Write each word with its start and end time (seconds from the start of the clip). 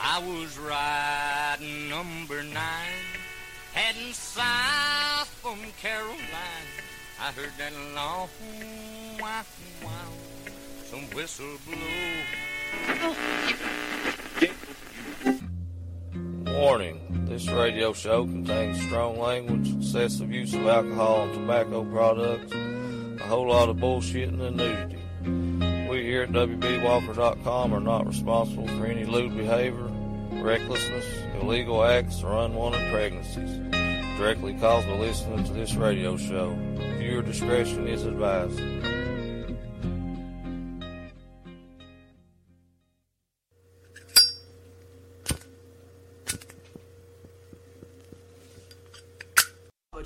I 0.00 0.18
was 0.18 0.58
riding 0.58 1.88
number 1.88 2.42
nine, 2.42 3.06
heading 3.72 4.12
south 4.12 5.28
from 5.40 5.58
Caroline. 5.80 6.18
I 7.20 7.32
heard 7.32 7.52
that 7.58 7.72
long 7.94 8.28
wow 9.20 9.42
wow, 9.82 10.12
some 10.84 11.06
whistle 11.14 11.56
blow. 11.66 11.76
Warning 16.52 17.26
this 17.26 17.48
radio 17.48 17.92
show 17.94 18.24
contains 18.24 18.80
strong 18.82 19.18
language, 19.18 19.74
excessive 19.76 20.30
use 20.30 20.52
of 20.52 20.66
alcohol 20.66 21.22
and 21.22 21.32
tobacco 21.34 21.84
products, 21.84 22.52
a 22.52 23.26
whole 23.26 23.48
lot 23.48 23.70
of 23.70 23.76
bullshitting 23.78 24.40
and 24.42 24.56
nudity. 24.56 24.97
We 26.18 26.24
here 26.24 26.34
at 26.34 26.48
WBWalker.com 26.48 27.72
are 27.72 27.78
not 27.78 28.04
responsible 28.04 28.66
for 28.66 28.86
any 28.86 29.04
lewd 29.04 29.36
behavior, 29.36 29.88
recklessness, 30.42 31.06
illegal 31.40 31.84
acts, 31.84 32.24
or 32.24 32.44
unwanted 32.44 32.90
pregnancies 32.90 33.56
directly 34.18 34.54
caused 34.54 34.88
by 34.88 34.94
listening 34.94 35.44
to 35.44 35.52
this 35.52 35.76
radio 35.76 36.16
show. 36.16 36.58
Viewer 36.98 37.22
discretion 37.22 37.86
is 37.86 38.04
advised. 38.04 38.58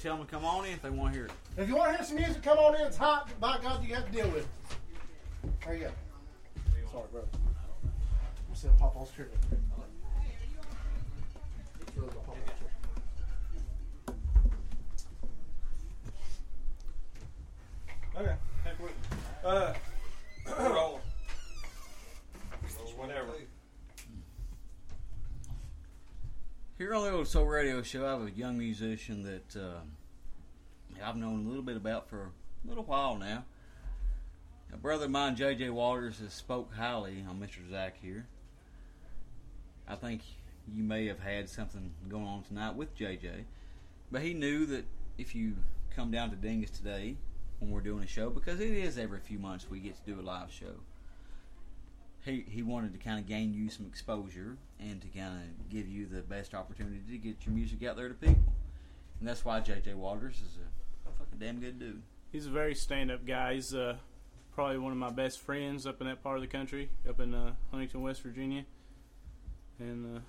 Tell 0.03 0.17
them 0.17 0.27
to 0.27 0.31
come 0.31 0.45
on 0.45 0.67
in 0.67 0.73
if 0.73 0.83
they 0.83 0.91
want 0.91 1.15
to 1.15 1.19
hear 1.21 1.27
it. 1.27 1.33
If 1.57 1.69
you 1.69 1.77
want 1.77 1.93
to 1.93 1.97
hear 1.97 2.05
some 2.05 2.17
music, 2.17 2.43
come 2.43 2.59
on 2.59 2.75
in. 2.75 2.83
It's 2.83 2.97
hot, 2.99 3.29
but 3.29 3.41
by 3.41 3.63
God, 3.63 3.83
you 3.83 3.95
have 3.95 4.05
to 4.05 4.13
deal 4.13 4.27
with 4.31 4.39
it. 4.39 5.59
There 5.65 5.75
you 5.75 5.85
go. 5.85 5.91
Sorry, 6.93 7.05
bro. 7.11 7.23
I'm 7.83 8.55
sitting 8.55 8.77
pop 8.77 8.95
on 8.95 9.07
chair. 9.17 9.29
Okay. 18.15 18.35
Heck 18.63 18.79
with 18.79 18.91
it. 18.91 18.97
Uh, 19.43 19.73
roll. 20.69 21.01
Whatever. 22.97 23.33
Here 26.77 26.95
on 26.95 27.05
the 27.05 27.13
Old 27.13 27.27
Soul 27.27 27.47
Radio 27.47 27.83
Show, 27.83 28.07
I 28.07 28.11
have 28.11 28.27
a 28.27 28.31
young 28.31 28.59
musician 28.59 29.23
that 29.23 29.57
uh, 29.59 29.81
I've 31.03 31.17
known 31.17 31.47
a 31.47 31.49
little 31.49 31.63
bit 31.63 31.79
about 31.79 32.11
for 32.11 32.33
a 32.65 32.69
little 32.69 32.85
while 32.85 33.17
now. 33.17 33.45
A 34.73 34.77
brother 34.77 35.05
of 35.05 35.11
mine, 35.11 35.37
J.J. 35.37 35.71
Waters, 35.71 36.19
has 36.21 36.33
spoke 36.33 36.73
highly 36.73 37.25
on 37.29 37.39
Mr. 37.39 37.69
Zach 37.71 37.97
here. 38.01 38.27
I 39.87 39.97
think 39.97 40.23
you 40.73 40.83
may 40.83 41.07
have 41.07 41.21
had 41.21 41.49
something 41.49 41.93
going 42.09 42.25
on 42.25 42.43
tonight 42.43 42.75
with 42.75 42.95
J.J., 42.95 43.45
but 44.11 44.23
he 44.23 44.33
knew 44.33 44.65
that 44.67 44.85
if 45.19 45.35
you 45.35 45.55
come 45.95 46.11
down 46.11 46.31
to 46.31 46.37
Dingus 46.37 46.71
today 46.71 47.17
when 47.59 47.71
we're 47.71 47.81
doing 47.81 48.03
a 48.03 48.07
show, 48.07 48.31
because 48.31 48.61
it 48.61 48.71
is 48.71 48.97
every 48.97 49.21
few 49.21 49.39
months 49.39 49.67
we 49.69 49.79
get 49.79 49.95
to 49.97 50.11
do 50.11 50.21
a 50.21 50.23
live 50.23 50.51
show, 50.51 50.81
he 52.25 52.45
he 52.49 52.63
wanted 52.63 52.93
to 52.93 52.99
kind 52.99 53.19
of 53.19 53.27
gain 53.27 53.53
you 53.53 53.69
some 53.69 53.85
exposure 53.87 54.57
and 54.79 55.03
to 55.03 55.09
kind 55.09 55.35
of 55.35 55.69
give 55.69 55.89
you 55.89 56.07
the 56.07 56.23
best 56.23 56.55
opportunity 56.55 57.01
to 57.11 57.19
get 57.19 57.45
your 57.45 57.55
music 57.55 57.83
out 57.83 57.97
there 57.97 58.09
to 58.09 58.15
people. 58.15 58.55
And 59.19 59.29
that's 59.29 59.45
why 59.45 59.61
J.J. 59.61 59.95
Waters 59.95 60.37
is 60.37 60.59
a 61.07 61.11
fucking 61.19 61.39
damn 61.39 61.61
good 61.61 61.79
dude. 61.79 62.03
He's 62.31 62.47
a 62.47 62.51
very 62.51 62.75
stand-up 62.75 63.27
guy. 63.27 63.55
He's 63.55 63.75
uh, 63.75 63.97
probably 64.55 64.79
one 64.79 64.93
of 64.93 64.99
my 64.99 65.11
best 65.11 65.41
friends 65.41 65.87
up 65.87 66.01
in 66.01 66.07
that 66.07 66.23
part 66.23 66.37
of 66.37 66.43
the 66.43 66.49
country, 66.49 66.91
up 67.09 67.21
in 67.21 67.35
uh, 67.35 67.53
Huntington, 67.71 68.03
West 68.03 68.23
Virginia. 68.23 68.65
And 69.79 70.17
uh, 70.17 70.21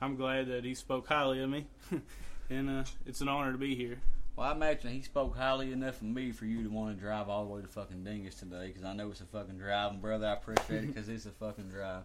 I'm 0.00 0.16
glad 0.16 0.48
that 0.48 0.64
he 0.64 0.74
spoke 0.74 1.06
highly 1.06 1.42
of 1.42 1.50
me. 1.50 1.66
and 2.50 2.70
uh, 2.70 2.84
it's 3.04 3.20
an 3.20 3.28
honor 3.28 3.52
to 3.52 3.58
be 3.58 3.74
here. 3.74 4.00
Well, 4.36 4.48
I 4.48 4.52
imagine 4.52 4.90
he 4.90 5.02
spoke 5.02 5.36
highly 5.36 5.72
enough 5.72 5.96
of 5.96 6.08
me 6.08 6.30
for 6.30 6.44
you 6.44 6.62
to 6.62 6.68
want 6.68 6.94
to 6.94 7.00
drive 7.00 7.28
all 7.28 7.44
the 7.44 7.50
way 7.50 7.62
to 7.62 7.68
fucking 7.68 8.04
Dingus 8.04 8.34
today, 8.34 8.68
because 8.68 8.84
I 8.84 8.92
know 8.92 9.10
it's 9.10 9.22
a 9.22 9.24
fucking 9.24 9.56
drive, 9.56 9.92
and 9.92 10.02
brother, 10.02 10.26
I 10.26 10.34
appreciate 10.34 10.84
it 10.84 10.88
because 10.88 11.08
it's 11.08 11.24
a 11.24 11.30
fucking 11.30 11.68
drive. 11.68 12.02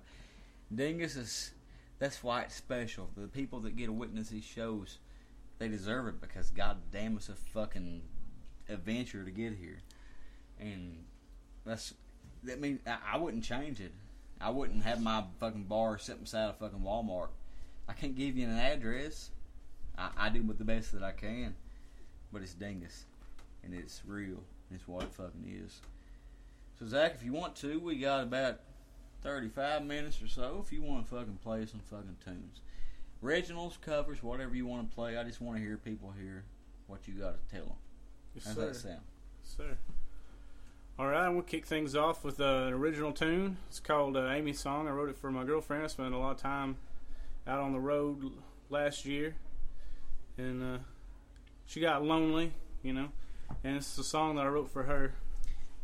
Dingus 0.74 1.18
is 1.18 1.52
that's 2.00 2.24
why 2.24 2.44
it's 2.44 2.56
special. 2.56 3.10
The 3.18 3.28
people 3.28 3.60
that 3.62 3.76
get 3.76 3.88
to 3.88 3.92
witness 3.92 4.30
these 4.30 4.46
shows, 4.46 4.98
they 5.60 5.68
deserve 5.68 6.08
it 6.08 6.22
because 6.22 6.50
god 6.52 6.78
damn, 6.90 7.18
it's 7.18 7.28
a 7.28 7.36
fucking 7.36 8.02
adventure 8.70 9.26
to 9.26 9.32
get 9.32 9.54
here, 9.54 9.80
and 10.58 11.04
that's 11.66 11.94
that 12.44 12.60
means 12.60 12.80
I, 12.88 12.98
I 13.14 13.18
wouldn't 13.18 13.44
change 13.44 13.80
it. 13.80 13.92
I 14.40 14.50
wouldn't 14.50 14.84
have 14.84 15.02
my 15.02 15.24
fucking 15.40 15.66
bar 15.66 15.98
sitting 15.98 16.24
beside 16.24 16.50
a 16.50 16.54
fucking 16.54 16.80
Walmart. 16.80 17.30
I 17.88 17.94
can't 17.94 18.16
give 18.16 18.38
you 18.38 18.48
an 18.48 18.58
address. 18.58 19.30
I, 19.98 20.10
I 20.18 20.30
do 20.30 20.42
with 20.42 20.58
the 20.58 20.64
best 20.64 20.92
that 20.94 21.04
I 21.04 21.12
can 21.12 21.54
but 22.32 22.42
it's 22.42 22.54
dingus, 22.54 23.06
and 23.64 23.74
it's 23.74 24.02
real. 24.06 24.44
And 24.70 24.80
It's 24.80 24.88
what 24.88 25.04
it 25.04 25.14
fucking 25.14 25.62
is. 25.66 25.82
So 26.80 26.86
Zach, 26.86 27.14
if 27.14 27.24
you 27.24 27.34
want 27.34 27.56
to, 27.58 27.80
we 27.80 27.98
got 27.98 28.24
about 28.24 28.60
thirty-five 29.22 29.86
minutes 29.86 30.22
or 30.22 30.28
so. 30.28 30.64
If 30.66 30.72
you 30.72 30.82
want 30.82 31.08
to 31.08 31.16
fucking 31.16 31.40
play 31.44 31.66
some 31.66 31.82
fucking 31.82 32.18
tunes, 32.24 32.62
originals, 33.24 33.78
covers, 33.82 34.24
whatever 34.24 34.56
you 34.56 34.66
want 34.66 34.90
to 34.90 34.96
play. 34.96 35.18
I 35.18 35.24
just 35.24 35.42
want 35.42 35.58
to 35.58 35.64
hear 35.64 35.78
people 35.78 36.14
hear 36.18 36.46
what 36.88 37.08
you 37.08 37.16
got 37.16 37.36
to 37.36 37.56
tell 37.56 37.66
them. 37.66 37.76
Yes, 38.34 38.46
How's 38.46 38.56
sir. 38.56 38.66
that 38.68 38.76
sound? 38.76 39.02
Yes, 39.44 39.56
sir. 39.58 39.78
All 41.02 41.08
right, 41.08 41.30
we'll 41.30 41.42
kick 41.42 41.66
things 41.66 41.96
off 41.96 42.24
with 42.24 42.40
uh, 42.40 42.44
an 42.68 42.74
original 42.74 43.12
tune. 43.12 43.58
It's 43.70 43.80
called 43.80 44.16
uh, 44.16 44.30
Amy's 44.30 44.60
Song. 44.60 44.88
I 44.88 44.92
wrote 44.92 45.10
it 45.10 45.18
for 45.18 45.32
my 45.32 45.44
girlfriend. 45.44 45.84
I 45.84 45.88
spent 45.88 46.14
a 46.14 46.18
lot 46.20 46.34
of 46.34 46.38
time 46.38 46.78
out 47.48 47.58
on 47.58 47.72
the 47.74 47.80
road 47.80 48.24
l- 48.24 48.32
last 48.70 49.04
year, 49.04 49.34
and 50.38 50.62
uh, 50.62 50.78
she 51.66 51.80
got 51.80 52.04
lonely, 52.04 52.54
you 52.84 52.94
know. 52.94 53.08
And 53.64 53.78
it's 53.78 53.98
a 53.98 54.04
song 54.04 54.36
that 54.36 54.46
I 54.46 54.50
wrote 54.50 54.70
for 54.70 54.84
her. 54.84 55.16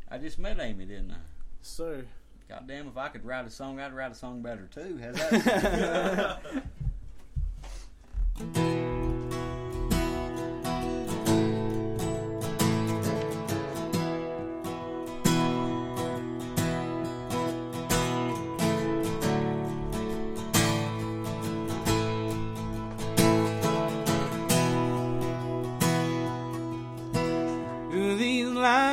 I 0.07 0.19
just 0.19 0.38
met 0.38 0.59
Amy, 0.59 0.85
didn't 0.85 1.09
I? 1.09 1.22
So, 1.63 2.03
God 2.47 2.67
damn, 2.67 2.88
if 2.88 2.95
I 2.95 3.07
could 3.07 3.25
write 3.25 3.47
a 3.47 3.50
song, 3.50 3.79
I'd 3.79 3.94
write 3.94 4.11
a 4.11 4.16
song 4.16 4.44
better 4.44 4.69
too. 4.72 5.00
How's 5.01 5.16
that? 8.45 8.67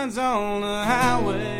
on 0.04 0.60
the 0.60 0.84
highway 0.84 1.53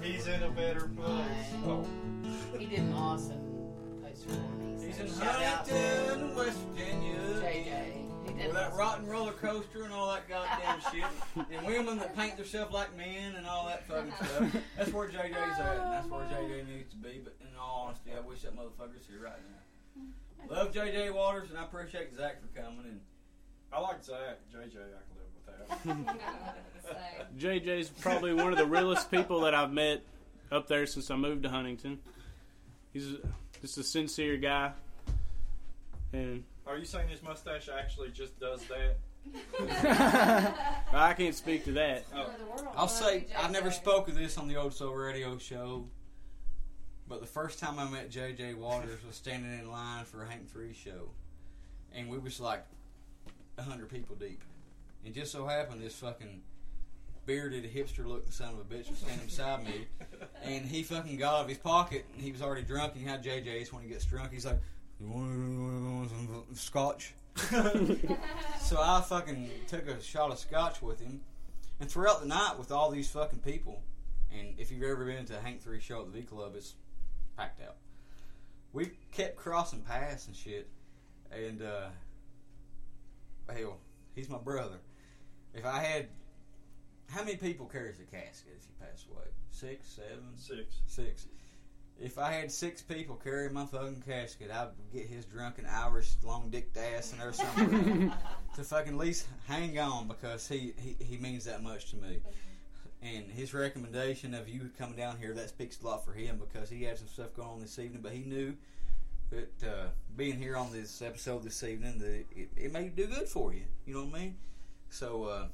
He's 0.00 0.26
in 0.26 0.42
a 0.42 0.50
better 0.50 0.88
place. 0.96 1.26
Oh. 1.66 1.86
He 2.58 2.66
did 2.66 2.80
an 2.80 2.92
awesome 2.92 3.38
post 4.02 4.24
for 4.24 4.32
me. 4.32 4.86
He's 4.86 4.98
in 4.98 5.06
shout 5.08 5.42
Huntington, 5.42 6.34
West 6.34 6.58
Virginia. 6.72 7.18
JJ. 7.40 7.98
He 8.26 8.32
did 8.34 8.46
With 8.46 8.54
that 8.54 8.66
awesome. 8.68 8.78
rotten 8.78 9.06
roller 9.06 9.32
coaster 9.32 9.82
and 9.84 9.92
all 9.92 10.12
that 10.12 10.28
goddamn 10.28 10.80
shit. 10.92 11.04
And 11.52 11.66
women 11.66 11.98
that 11.98 12.14
paint 12.16 12.36
themselves 12.36 12.72
like 12.72 12.96
men 12.96 13.34
and 13.36 13.46
all 13.46 13.66
that 13.66 13.86
fucking 13.86 14.12
stuff. 14.22 14.56
That's 14.76 14.92
where 14.92 15.08
JJ's 15.08 15.60
at. 15.60 15.76
And 15.76 15.92
that's 15.92 16.08
where 16.08 16.24
oh, 16.24 16.34
JJ 16.34 16.68
needs 16.68 16.90
to 16.90 16.96
be. 16.96 17.20
But 17.22 17.36
in 17.40 17.48
all 17.60 17.86
honesty, 17.86 18.10
I 18.16 18.20
wish 18.20 18.42
that 18.42 18.56
motherfucker's 18.56 19.06
here 19.08 19.22
right 19.24 19.32
now. 19.32 20.02
Mm-hmm. 20.02 20.54
Love 20.54 20.72
JJ 20.72 21.14
Waters 21.14 21.50
and 21.50 21.58
I 21.58 21.64
appreciate 21.64 22.14
Zach 22.14 22.40
for 22.40 22.60
coming. 22.60 22.84
And 22.86 23.00
I 23.72 23.80
like 23.80 24.02
Zach. 24.04 24.38
JJ, 24.54 24.76
I 24.76 25.02
can 25.02 25.21
live 25.84 25.98
with. 25.98 26.08
JJ's 27.38 27.88
probably 27.88 28.34
one 28.34 28.52
of 28.52 28.58
the 28.58 28.66
realest 28.66 29.10
people 29.10 29.40
that 29.40 29.54
I've 29.54 29.72
met 29.72 30.02
up 30.50 30.68
there 30.68 30.86
since 30.86 31.10
I 31.10 31.16
moved 31.16 31.44
to 31.44 31.48
Huntington. 31.48 31.98
He's 32.92 33.16
just 33.60 33.78
a 33.78 33.82
sincere 33.82 34.36
guy, 34.36 34.72
and 36.12 36.44
Are 36.66 36.76
you 36.76 36.84
saying 36.84 37.08
his 37.08 37.22
mustache 37.22 37.68
actually 37.68 38.10
just 38.10 38.38
does 38.38 38.60
that? 38.66 38.96
I 40.92 41.14
can't 41.14 41.34
speak 41.34 41.64
to 41.64 41.72
that. 41.72 42.04
Oh. 42.14 42.28
I'll 42.76 42.88
say 42.88 43.26
I've 43.38 43.52
never 43.52 43.70
spoke 43.70 44.08
of 44.08 44.14
this 44.14 44.36
on 44.36 44.48
the 44.48 44.56
Old 44.56 44.74
Soul 44.74 44.94
Radio 44.94 45.38
show, 45.38 45.86
but 47.08 47.20
the 47.20 47.26
first 47.26 47.58
time 47.58 47.78
I 47.78 47.88
met 47.88 48.10
JJ 48.10 48.56
Waters 48.56 48.98
was 49.06 49.16
standing 49.16 49.58
in 49.58 49.70
line 49.70 50.04
for 50.04 50.22
a 50.22 50.28
Hank 50.28 50.50
Three 50.50 50.74
show, 50.74 51.10
and 51.94 52.08
we 52.08 52.18
was 52.18 52.40
like 52.40 52.64
a 53.58 53.62
hundred 53.62 53.88
people 53.88 54.16
deep, 54.16 54.42
and 55.04 55.14
just 55.14 55.32
so 55.32 55.46
happened 55.46 55.82
this 55.82 55.94
fucking 55.96 56.42
bearded 57.26 57.64
hipster 57.72 58.04
looking 58.06 58.30
son 58.30 58.54
of 58.54 58.60
a 58.60 58.64
bitch 58.64 58.90
was 58.90 58.98
standing 58.98 59.26
beside 59.26 59.64
me, 59.64 59.86
and 60.42 60.64
he 60.64 60.82
fucking 60.82 61.16
got 61.16 61.34
out 61.34 61.40
of 61.42 61.48
his 61.48 61.58
pocket, 61.58 62.04
and 62.14 62.22
he 62.22 62.32
was 62.32 62.42
already 62.42 62.62
drunk, 62.62 62.94
and 62.94 63.02
he 63.02 63.08
had 63.08 63.22
JJ's 63.22 63.72
when 63.72 63.82
he 63.82 63.88
gets 63.88 64.04
drunk, 64.04 64.32
he's 64.32 64.46
like, 64.46 64.60
"You 65.00 65.08
want 65.08 66.10
some 66.10 66.44
scotch?" 66.54 67.14
so 68.60 68.78
I 68.78 69.02
fucking 69.06 69.50
took 69.66 69.88
a 69.88 70.02
shot 70.02 70.30
of 70.30 70.38
scotch 70.38 70.82
with 70.82 71.00
him. 71.00 71.22
And 71.80 71.90
throughout 71.90 72.20
the 72.20 72.28
night 72.28 72.58
with 72.58 72.70
all 72.70 72.90
these 72.90 73.10
fucking 73.10 73.40
people, 73.40 73.82
and 74.38 74.54
if 74.58 74.70
you've 74.70 74.82
ever 74.82 75.04
been 75.04 75.24
to 75.26 75.38
a 75.38 75.40
Hank 75.40 75.62
Three 75.62 75.80
show 75.80 76.00
at 76.00 76.12
the 76.12 76.20
V 76.20 76.24
Club, 76.24 76.52
it's 76.56 76.74
packed 77.36 77.62
out. 77.62 77.76
We 78.72 78.92
kept 79.10 79.36
crossing 79.36 79.80
paths 79.80 80.26
and 80.26 80.36
shit, 80.36 80.68
and 81.30 81.62
uh, 81.62 81.88
hell, 83.52 83.78
he's 84.14 84.28
my 84.28 84.38
brother. 84.38 84.76
If 85.54 85.66
I 85.66 85.78
had, 85.80 86.08
how 87.10 87.24
many 87.24 87.36
people 87.36 87.66
carries 87.66 88.00
a 88.00 88.04
casket 88.04 88.54
if 88.56 88.66
you 88.66 88.74
pass 88.80 89.04
away? 89.10 89.24
Six, 89.50 89.88
seven, 89.88 90.24
Six. 90.36 90.76
six. 90.86 91.26
If 92.00 92.18
I 92.18 92.32
had 92.32 92.50
six 92.50 92.82
people 92.82 93.16
carry 93.16 93.48
my 93.50 93.66
fucking 93.66 94.02
casket, 94.06 94.50
I 94.50 94.64
would 94.64 94.74
get 94.92 95.06
his 95.06 95.24
drunken 95.26 95.66
Irish 95.66 96.14
long 96.24 96.48
dicked 96.50 96.76
ass 96.76 97.12
in 97.12 97.18
there 97.18 97.32
somewhere 97.32 98.12
to 98.56 98.64
fucking 98.64 98.94
at 98.94 98.98
least 98.98 99.26
hang 99.46 99.78
on 99.78 100.08
because 100.08 100.48
he, 100.48 100.72
he, 100.78 100.96
he 101.04 101.16
means 101.18 101.44
that 101.44 101.62
much 101.62 101.90
to 101.90 101.96
me. 101.96 102.18
And 103.02 103.24
his 103.30 103.52
recommendation 103.52 104.32
of 104.32 104.48
you 104.48 104.70
coming 104.78 104.96
down 104.96 105.18
here, 105.18 105.34
that 105.34 105.48
speaks 105.50 105.80
a 105.82 105.86
lot 105.86 106.04
for 106.04 106.12
him 106.12 106.38
because 106.40 106.70
he 106.70 106.84
had 106.84 106.98
some 106.98 107.08
stuff 107.08 107.34
going 107.34 107.48
on 107.48 107.60
this 107.60 107.78
evening, 107.78 108.00
but 108.02 108.12
he 108.12 108.22
knew 108.22 108.54
that 109.30 109.68
uh, 109.68 109.86
being 110.16 110.38
here 110.38 110.56
on 110.56 110.72
this 110.72 111.02
episode 111.02 111.42
this 111.42 111.62
evening, 111.62 111.98
that 111.98 112.24
it, 112.34 112.48
it 112.56 112.72
may 112.72 112.88
do 112.88 113.06
good 113.06 113.28
for 113.28 113.52
you. 113.52 113.64
You 113.86 113.94
know 113.94 114.04
what 114.04 114.14
I 114.14 114.18
mean? 114.20 114.36
So, 114.92 115.24
uh, 115.24 115.46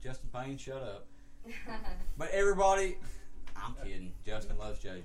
Justin 0.00 0.30
Payne, 0.32 0.56
shut 0.56 0.80
up. 0.80 1.06
But 2.16 2.30
everybody, 2.30 2.98
I'm 3.56 3.74
kidding. 3.82 4.12
Justin 4.24 4.56
loves 4.58 4.78
JJ. 4.78 5.02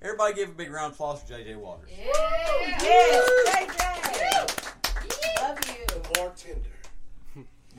Everybody 0.00 0.34
give 0.34 0.48
a 0.48 0.52
big 0.52 0.72
round 0.72 0.92
of 0.92 0.94
applause 0.94 1.22
for 1.22 1.34
JJ 1.34 1.56
Waters. 1.56 1.90
Yes, 1.90 3.66
JJ. 3.68 5.42
Love 5.42 5.58
you. 5.68 5.84
Bartender. 6.14 6.70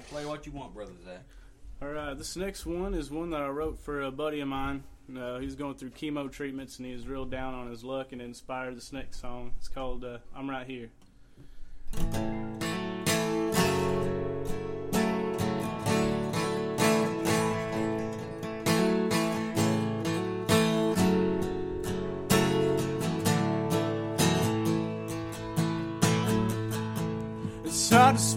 Play 0.10 0.25
what 0.25 0.45
you 0.45 0.51
want, 0.51 0.74
brother 0.75 0.91
Zach. 1.03 1.24
All 1.81 1.88
right, 1.88 2.15
this 2.15 2.36
next 2.36 2.65
one 2.67 2.93
is 2.93 3.10
one 3.10 3.31
that 3.31 3.41
I 3.41 3.48
wrote 3.48 3.79
for 3.79 4.03
a 4.03 4.12
buddy 4.12 4.41
of 4.41 4.50
mine. 4.50 4.83
Uh, 5.17 5.39
he's 5.39 5.55
going 5.55 5.75
through 5.75 5.89
chemo 5.91 6.31
treatments 6.31 6.77
and 6.77 6.86
he 6.86 6.93
was 6.93 7.07
real 7.07 7.25
down 7.25 7.55
on 7.55 7.72
his 7.72 7.83
luck 7.83 8.12
and 8.12 8.22
inspired 8.22 8.77
this 8.77 8.93
next 8.93 9.19
song. 9.19 9.53
It's 9.57 9.67
called 9.67 10.03
uh, 10.05 10.19
"I'm 10.36 10.48
Right 10.48 10.67
Here." 10.67 10.89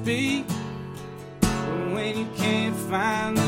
Speak 0.07 0.49
when 1.93 2.17
you 2.17 2.29
can't 2.37 2.77
find 2.89 3.46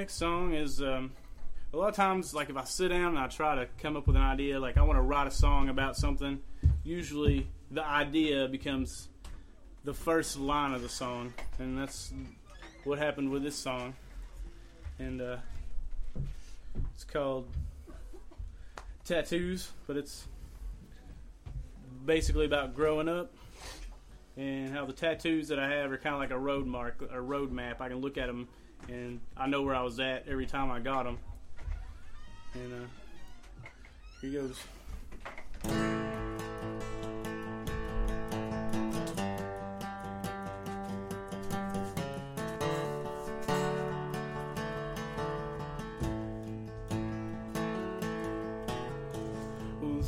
next 0.00 0.14
song 0.14 0.54
is 0.54 0.80
um, 0.80 1.12
a 1.74 1.76
lot 1.76 1.90
of 1.90 1.94
times 1.94 2.32
like 2.32 2.48
if 2.48 2.56
I 2.56 2.64
sit 2.64 2.88
down 2.88 3.08
and 3.08 3.18
I 3.18 3.26
try 3.26 3.56
to 3.56 3.68
come 3.82 3.98
up 3.98 4.06
with 4.06 4.16
an 4.16 4.22
idea, 4.22 4.58
like 4.58 4.78
I 4.78 4.82
want 4.82 4.96
to 4.96 5.02
write 5.02 5.26
a 5.26 5.30
song 5.30 5.68
about 5.68 5.94
something. 5.94 6.40
Usually, 6.82 7.46
the 7.70 7.84
idea 7.84 8.48
becomes 8.48 9.08
the 9.84 9.92
first 9.92 10.38
line 10.38 10.72
of 10.72 10.80
the 10.80 10.88
song, 10.88 11.34
and 11.58 11.76
that's 11.76 12.14
what 12.84 12.98
happened 12.98 13.30
with 13.30 13.42
this 13.42 13.56
song. 13.56 13.92
And 14.98 15.20
uh, 15.20 15.36
it's 16.94 17.04
called 17.04 17.46
Tattoos, 19.04 19.70
but 19.86 19.98
it's 19.98 20.26
basically 22.06 22.46
about 22.46 22.74
growing 22.74 23.06
up 23.06 23.34
and 24.36 24.72
how 24.72 24.86
the 24.86 24.92
tattoos 24.92 25.48
that 25.48 25.58
I 25.58 25.68
have 25.68 25.90
are 25.92 25.98
kind 25.98 26.14
of 26.14 26.20
like 26.20 26.30
a 26.30 26.38
road 26.38 26.66
mark, 26.66 27.02
a 27.10 27.20
road 27.20 27.52
map. 27.52 27.80
I 27.80 27.88
can 27.88 27.98
look 27.98 28.16
at 28.16 28.26
them 28.26 28.48
and 28.88 29.20
I 29.36 29.46
know 29.46 29.62
where 29.62 29.74
I 29.74 29.82
was 29.82 30.00
at 30.00 30.26
every 30.28 30.46
time 30.46 30.70
I 30.70 30.80
got 30.80 31.04
them. 31.04 31.18
And 32.54 32.72
uh, 32.72 32.86
here 34.20 34.42
goes. 34.42 34.60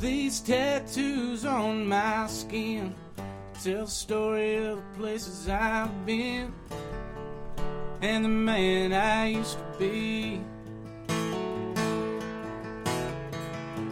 These 0.01 0.41
tattoos 0.41 1.45
on 1.45 1.87
my 1.87 2.27
skin 2.27 2.93
tell 3.63 3.85
the 3.85 3.91
story 3.91 4.57
of 4.57 4.75
the 4.75 4.99
places 4.99 5.47
I've 5.47 6.05
been 6.05 6.53
and 8.01 8.25
the 8.25 8.29
man 8.29 8.91
I 8.91 9.27
used 9.27 9.57
to 9.57 9.79
be. 9.79 10.41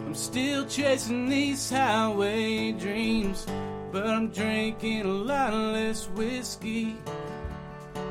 I'm 0.04 0.14
still 0.14 0.66
chasing 0.66 1.26
these 1.26 1.70
highway 1.70 2.72
dreams, 2.72 3.46
but 3.90 4.06
I'm 4.06 4.28
drinking 4.28 5.06
a 5.06 5.08
lot 5.08 5.54
less 5.54 6.06
whiskey. 6.08 6.98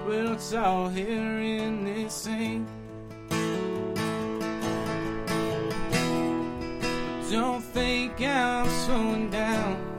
Well, 0.08 0.34
it's 0.34 0.54
all 0.54 0.90
here 0.90 1.38
in 1.42 1.86
this 1.86 2.12
scene. 2.12 2.66
Don't 7.30 7.62
think 7.62 8.20
I'm 8.20 8.68
slowing 8.68 9.30
down. 9.30 9.91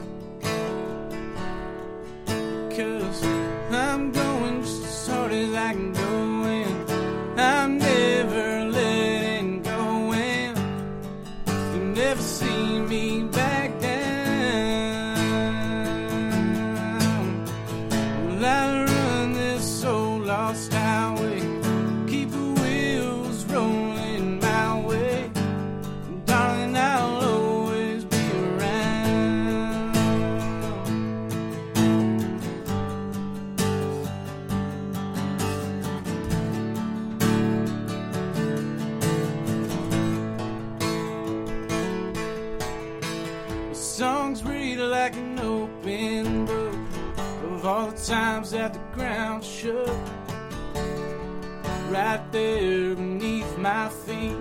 Right 52.13 52.31
there 52.31 52.95
beneath 52.95 53.57
my 53.57 53.89
feet. 53.89 54.37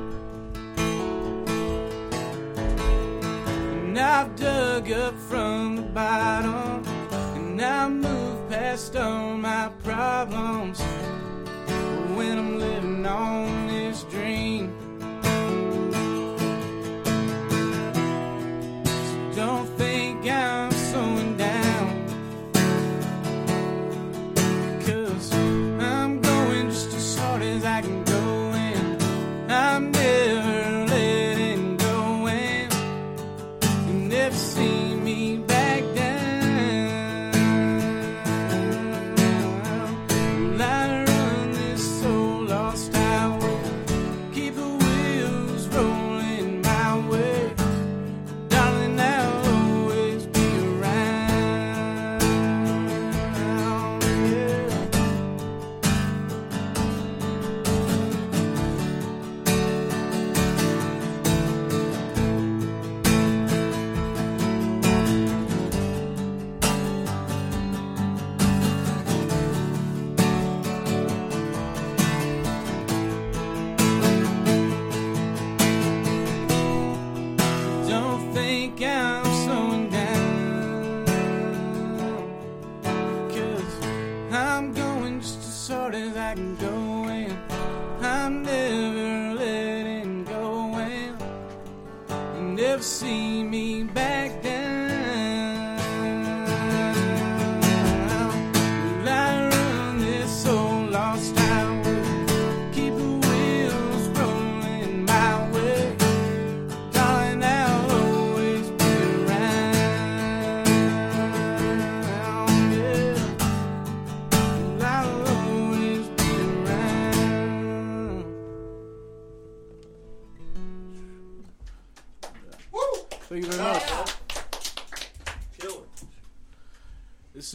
And 3.73 3.99
I've 3.99 4.37
dug 4.37 4.93
up 4.93 5.15
from 5.31 5.77
the 5.77 5.83
bottom, 5.83 6.85
and 7.37 7.63
I 7.63 7.89
moved 7.89 8.51
past 8.51 8.95
all 8.97 9.39
my 9.39 9.71
problems. 9.83 10.81
When 12.15 12.39
I'm 12.39 12.59
living 12.59 13.07
on 13.07 13.52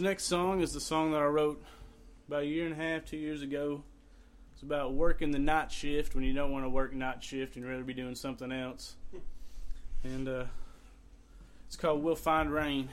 next 0.08 0.24
song 0.24 0.62
is 0.62 0.72
the 0.72 0.80
song 0.80 1.12
that 1.12 1.22
I 1.22 1.26
wrote 1.26 1.62
about 2.30 2.44
a 2.44 2.46
year 2.46 2.66
and 2.66 2.72
a 2.72 2.78
half, 2.78 3.04
two 3.04 3.18
years 3.18 3.42
ago. 3.42 3.84
It's 4.54 4.64
about 4.64 4.94
working 4.94 5.32
the 5.32 5.40
night 5.40 5.70
shift 5.70 6.16
when 6.16 6.24
you 6.24 6.32
don't 6.32 6.50
want 6.50 6.64
to 6.64 6.70
work 6.70 6.94
night 6.94 7.22
shift 7.22 7.58
and 7.58 7.68
rather 7.68 7.84
be 7.84 7.94
doing 7.94 8.16
something 8.16 8.52
else. 8.52 8.96
And 10.04 10.30
uh, 10.30 10.46
it's 11.66 11.76
called 11.76 12.04
We'll 12.04 12.16
Find 12.16 12.52
Rain. 12.52 12.88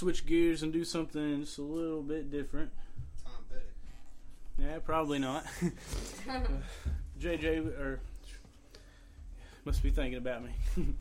Switch 0.00 0.24
gears 0.24 0.62
and 0.62 0.72
do 0.72 0.82
something 0.82 1.40
just 1.40 1.58
a 1.58 1.62
little 1.62 2.00
bit 2.00 2.30
different. 2.30 2.70
Tom 3.22 3.34
Petty. 3.50 3.66
Yeah, 4.58 4.78
probably 4.78 5.18
not. 5.18 5.44
JJ 7.20 7.78
or 7.78 8.00
must 9.66 9.82
be 9.82 9.90
thinking 9.90 10.16
about 10.16 10.42
me. 10.42 10.52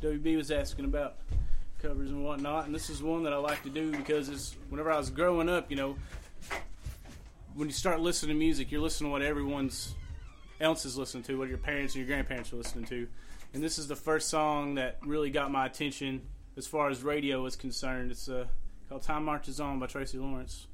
WB 0.00 0.36
was 0.38 0.50
asking 0.50 0.86
about 0.86 1.16
covers 1.78 2.08
and 2.08 2.24
whatnot, 2.24 2.64
and 2.64 2.74
this 2.74 2.88
is 2.88 3.02
one 3.02 3.22
that 3.24 3.34
I 3.34 3.36
like 3.36 3.62
to 3.64 3.70
do 3.70 3.90
because 3.90 4.30
it's 4.30 4.56
whenever 4.70 4.90
I 4.90 4.96
was 4.96 5.10
growing 5.10 5.50
up, 5.50 5.70
you 5.70 5.76
know, 5.76 5.96
when 7.54 7.68
you 7.68 7.74
start 7.74 8.00
listening 8.00 8.34
to 8.34 8.38
music, 8.38 8.72
you're 8.72 8.80
listening 8.80 9.10
to 9.10 9.12
what 9.12 9.20
everyone's 9.20 9.94
else 10.58 10.86
is 10.86 10.96
listening 10.96 11.22
to, 11.24 11.38
what 11.38 11.50
your 11.50 11.58
parents 11.58 11.94
and 11.94 12.00
your 12.00 12.06
grandparents 12.06 12.50
are 12.50 12.56
listening 12.56 12.86
to, 12.86 13.06
and 13.52 13.62
this 13.62 13.78
is 13.78 13.88
the 13.88 13.96
first 13.96 14.30
song 14.30 14.76
that 14.76 14.96
really 15.04 15.28
got 15.28 15.50
my 15.50 15.66
attention 15.66 16.22
as 16.56 16.66
far 16.66 16.88
as 16.90 17.02
radio 17.02 17.44
is 17.46 17.56
concerned. 17.56 18.10
It's 18.10 18.28
uh, 18.28 18.46
called 18.88 19.02
"Time 19.02 19.24
Marches 19.24 19.60
On" 19.60 19.78
by 19.78 19.86
Tracy 19.86 20.18
Lawrence. 20.18 20.66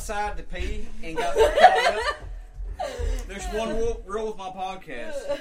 Outside 0.00 0.36
to 0.38 0.42
pee 0.44 0.86
and 1.02 1.14
got 1.16 1.34
caught 1.34 1.94
up. 1.94 2.00
There's 3.28 3.44
one 3.48 3.76
rule, 3.76 4.02
rule 4.06 4.26
with 4.28 4.38
my 4.38 4.48
podcast. 4.48 5.38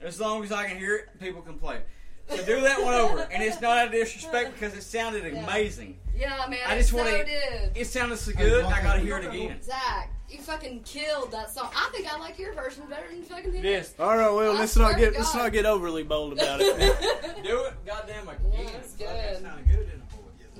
As 0.00 0.20
long 0.20 0.44
as 0.44 0.52
I 0.52 0.68
can 0.68 0.78
hear 0.78 0.94
it, 0.94 1.08
people 1.20 1.42
can 1.42 1.58
play. 1.58 1.80
So 2.28 2.36
do 2.44 2.60
that 2.60 2.80
one 2.80 2.94
over. 2.94 3.22
And 3.22 3.42
it's 3.42 3.60
not 3.60 3.78
out 3.78 3.86
of 3.86 3.92
disrespect 3.92 4.52
because 4.54 4.74
it 4.76 4.82
sounded 4.84 5.26
amazing. 5.36 5.98
Yeah, 6.16 6.46
man, 6.48 6.60
I 6.68 6.78
just 6.78 6.90
so 6.90 6.98
wanna- 6.98 7.24
did. 7.24 7.72
It 7.74 7.86
sounded 7.88 8.18
so 8.18 8.30
good, 8.32 8.64
I 8.64 8.80
gotta 8.82 9.00
hear 9.00 9.18
it 9.18 9.26
again. 9.26 9.60
Zach, 9.60 10.12
you 10.28 10.38
fucking 10.38 10.84
killed 10.84 11.32
that 11.32 11.50
song. 11.50 11.70
I 11.74 11.90
think 11.92 12.06
I 12.12 12.16
like 12.20 12.38
your 12.38 12.52
version 12.52 12.84
better 12.88 13.08
than 13.10 13.24
fucking 13.24 13.52
his. 13.54 13.64
Yes. 13.64 13.94
All 13.98 14.16
right, 14.16 14.30
well, 14.32 14.54
I 14.56 14.60
let's 14.60 14.72
swear 14.74 14.90
not 14.90 14.94
to 14.94 15.00
get 15.00 15.14
let's 15.14 15.32
God. 15.32 15.38
not 15.42 15.52
get 15.52 15.66
overly 15.66 16.04
bold 16.04 16.34
about 16.34 16.60
it. 16.60 16.76
Do 17.42 17.64
it, 17.64 17.74
goddamn 17.84 18.28
again. 18.28 18.40
Yeah, 18.52 18.60
it's 18.78 18.94
Fuck, 18.94 19.08
That 19.08 19.32
good. 19.32 19.42
sounded 19.42 19.66
good, 19.66 19.90
didn't 19.90 20.02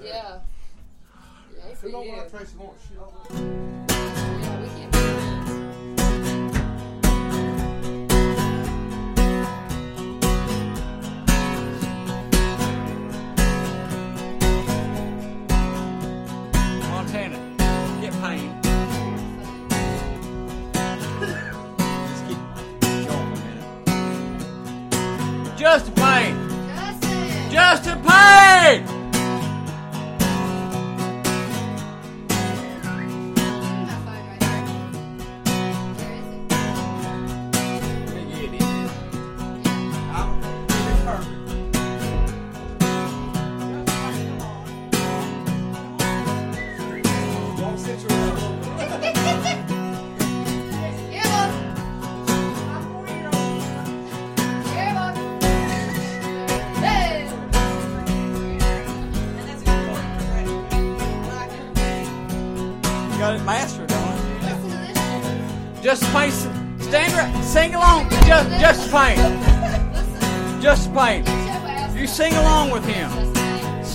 it. 0.04 0.06
Yeah. 0.06 0.38
Yeah, 1.68 1.74
for 1.74 1.86
Who 1.86 1.92
don't 1.92 2.06
you. 2.06 2.12
like 2.16 2.30
Tracy 2.30 2.56
Lawrence? 2.58 2.82
She 2.88 2.94
don't 2.94 3.14
like- 3.14 3.30
Yeah, 4.42 4.60
we 4.60 4.68
can't 4.68 4.92
do 4.92 4.98
that. 4.98 6.60
Montana, 16.90 17.38
get 18.00 18.12
pain. 18.20 18.50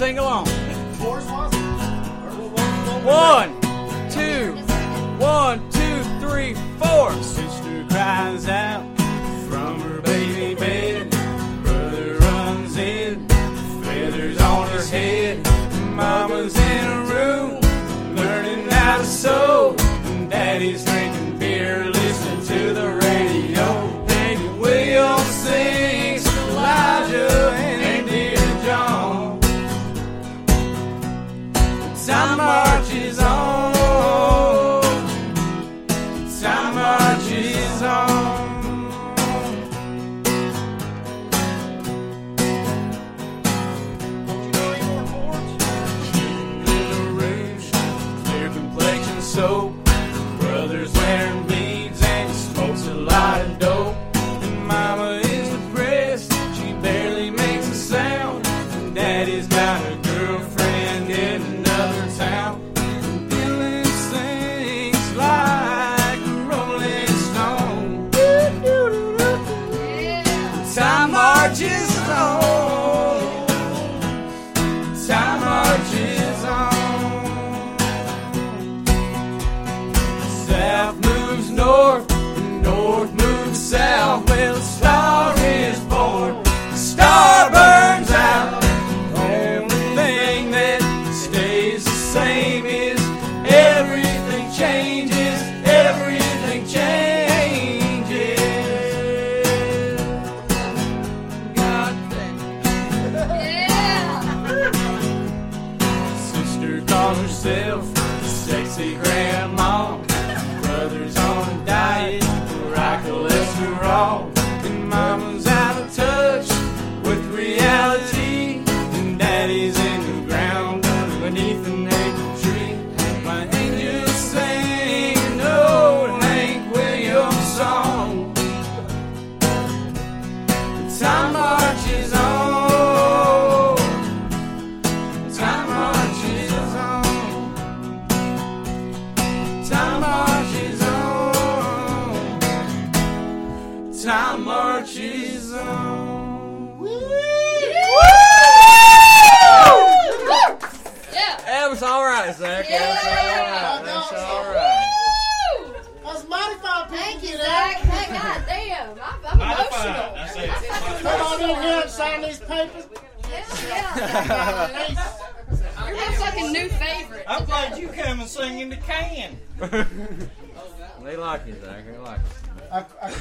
Sing 0.06 0.20
along. 0.20 0.55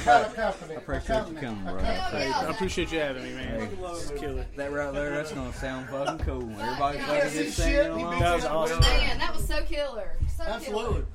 I, 0.07 0.21
I 0.21 0.23
cut 0.23 0.35
company. 0.35 0.75
Appreciate 0.75 1.27
you 1.27 1.33
coming, 1.35 1.63
bro. 1.63 1.77
Hell 1.79 2.47
I 2.47 2.51
appreciate 2.51 2.91
you 2.91 2.99
having 2.99 3.23
me, 3.23 3.33
man. 3.33 3.59
Hey. 3.59 3.75
This 3.75 4.11
is 4.11 4.19
killer. 4.19 4.45
That 4.55 4.71
right 4.71 4.93
there, 4.93 5.11
that's 5.11 5.31
gonna 5.31 5.53
sound 5.53 5.89
fucking 5.89 6.19
cool. 6.25 6.43
Everybody 6.59 6.99
fucking 6.99 7.13
Yes, 7.15 7.33
just 7.33 7.57
singing 7.57 7.87
along. 7.91 8.19
That 8.19 8.35
was 8.35 8.45
awesome. 8.45 8.79
Man, 8.81 9.17
that 9.17 9.35
was 9.35 9.47
so 9.47 9.63
killer. 9.63 10.15
So 10.35 10.43
Absolutely. 10.43 10.93
killer. 10.93 11.05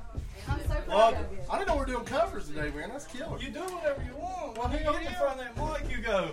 I'm 0.48 0.61
so 0.61 0.76
Well, 0.88 1.12
proud 1.12 1.24
of 1.24 1.33
you. 1.33 1.38
I 1.50 1.59
didn't 1.59 1.68
know 1.68 1.76
we 1.76 1.83
are 1.83 1.87
doing 1.87 2.05
covers 2.05 2.48
today, 2.48 2.70
man. 2.74 2.88
That's 2.90 3.07
killer. 3.07 3.38
You 3.38 3.50
do 3.50 3.61
whatever 3.61 4.03
you 4.03 4.16
want. 4.16 4.59
Well, 4.59 4.68
When 4.68 4.72
he 4.72 4.79
you 4.79 4.85
don't 4.85 5.00
get 5.03 5.11
in 5.12 5.16
front 5.18 5.40
of 5.40 5.55
that 5.55 5.83
mic, 5.83 5.96
you 5.96 6.03
go, 6.03 6.31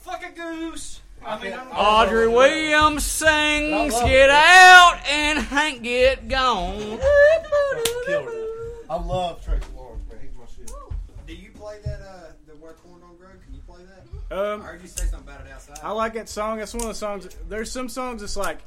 fuck 0.00 0.22
a 0.24 0.30
goose. 0.32 1.00
I 1.24 1.42
mean, 1.42 1.52
I'm 1.52 1.68
Audrey 1.68 2.28
Williams 2.28 3.04
sings, 3.04 3.92
get 4.00 4.28
it. 4.28 4.30
out, 4.30 5.00
and 5.08 5.38
Hank 5.38 5.82
get 5.82 6.28
gone. 6.28 6.98
I 8.88 8.96
love 8.96 9.44
Tracy 9.44 9.64
play 11.70 11.80
that, 11.84 12.00
uh, 12.00 12.32
the 12.46 12.52
Where 12.56 12.72
Corn 12.72 13.00
Don't 13.00 13.18
Grow? 13.18 13.28
Can 13.28 13.54
you 13.54 13.60
play 13.60 13.82
that? 13.84 14.36
Um, 14.36 14.62
I 14.62 14.64
heard 14.64 14.82
you 14.82 14.88
say 14.88 15.04
something 15.04 15.28
about 15.28 15.46
it 15.46 15.52
outside. 15.52 15.78
I 15.82 15.92
like 15.92 16.14
that 16.14 16.28
song. 16.28 16.58
That's 16.58 16.74
one 16.74 16.82
of 16.82 16.88
the 16.88 16.94
songs. 16.94 17.28
There's 17.48 17.70
some 17.70 17.88
songs 17.88 18.20
that's 18.22 18.36
like, 18.36 18.58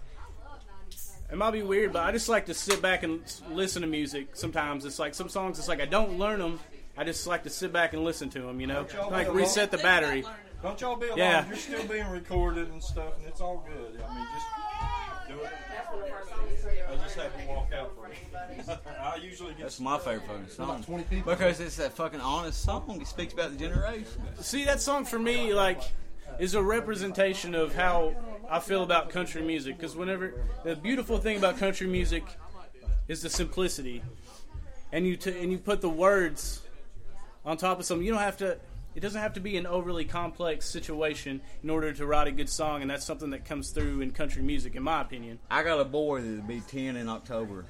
it 1.32 1.38
might 1.38 1.52
be 1.52 1.63
weird, 1.63 1.94
but 1.94 2.04
I 2.04 2.12
just 2.12 2.30
like 2.30 2.46
to 2.46 2.54
sit 2.54 2.82
back 2.82 3.04
and 3.04 3.22
listen 3.50 3.82
to 3.82 3.88
music. 3.88 4.30
Sometimes 4.34 4.86
it's 4.86 5.00
like 5.00 5.16
some 5.16 5.30
songs. 5.30 5.60
It's 5.60 5.68
like 5.68 5.82
I 5.82 5.86
don't 5.86 6.18
learn 6.20 6.39
them. 6.39 6.60
I 6.96 7.04
just 7.04 7.26
like 7.26 7.44
to 7.44 7.50
sit 7.50 7.74
back 7.74 7.94
and 7.94 8.04
listen 8.04 8.30
to 8.32 8.42
them. 8.42 8.62
You 8.62 8.68
know, 8.68 8.86
like 9.10 9.34
reset 9.34 9.72
the 9.72 9.80
battery. 9.80 10.24
Don't 10.62 10.80
y'all 10.80 10.96
be 10.96 11.08
alarmed. 11.08 11.20
Yeah. 11.20 11.48
You're 11.48 11.58
still 11.58 11.88
being 11.88 12.08
recorded 12.08 12.70
and 12.70 12.82
stuff, 12.82 13.18
and 13.18 13.28
it's 13.28 13.42
all 13.42 13.66
good. 13.68 14.02
I 14.02 14.16
mean, 14.16 14.28
just 14.34 14.48
do 15.28 15.39
it. 15.44 15.52
I 16.89 16.96
just 17.04 17.16
have 17.16 17.38
to 17.38 17.48
walk 17.48 17.74
out 17.74 17.92
for 17.96 18.08
it. 18.08 18.16
I 18.69 19.15
usually 19.21 19.54
get. 19.54 19.62
That's 19.62 19.80
my 19.80 19.97
favorite 19.97 20.28
fucking 20.28 20.47
song. 20.49 20.69
About 20.69 20.86
20. 20.86 21.21
Because 21.21 21.60
it's 21.60 21.78
that 21.78 21.93
fucking 21.93 22.21
honest 22.21 22.62
song. 22.63 22.99
It 23.02 23.08
speaks 23.08 23.34
about 23.34 23.52
the 23.52 23.58
generation. 23.58 24.06
See, 24.39 24.65
that 24.65 24.82
song 24.82 25.06
for 25.06 25.19
me, 25.19 25.54
like, 25.54 25.82
is 26.39 26.56
a 26.56 26.63
representation 26.63 27.56
of 27.56 27.76
how 27.76 28.15
I 28.49 28.60
feel 28.60 28.84
about 28.84 29.10
country 29.10 29.41
music. 29.41 29.78
Because 29.78 29.95
whenever 29.95 30.34
the 30.63 30.76
beautiful 30.76 31.17
thing 31.17 31.38
about 31.38 31.58
country 31.58 31.88
music 31.88 32.23
is 33.08 33.21
the 33.21 33.30
simplicity, 33.30 34.02
and 34.91 35.06
you 35.06 35.17
t- 35.17 35.38
and 35.41 35.52
you 35.52 35.58
put 35.58 35.82
the 35.82 35.89
words 35.89 36.62
on 37.45 37.58
top 37.58 37.80
of 37.80 37.86
something. 37.86 38.06
You 38.06 38.13
don't 38.13 38.21
have 38.21 38.38
to. 38.38 38.58
It 38.95 38.99
doesn't 38.99 39.19
have 39.19 39.34
to 39.34 39.39
be 39.39 39.58
an 39.58 39.65
overly 39.65 40.06
complex 40.06 40.69
situation 40.69 41.41
in 41.63 41.71
order 41.71 41.91
to 41.93 42.06
write 42.06 42.28
a 42.28 42.32
good 42.32 42.47
song, 42.47 42.84
and 42.84 42.91
that's 42.91 43.04
something 43.04 43.32
that 43.32 43.43
comes 43.43 43.71
through 43.71 44.02
in 44.02 44.12
country 44.12 44.43
music, 44.43 44.76
in 44.76 44.84
my 44.84 45.02
opinion. 45.02 45.39
I 45.49 45.63
got 45.63 45.80
a 45.80 45.86
boy 45.86 46.21
that'll 46.21 46.43
be 46.43 46.62
10 46.62 46.95
in 46.95 47.10
October. 47.10 47.65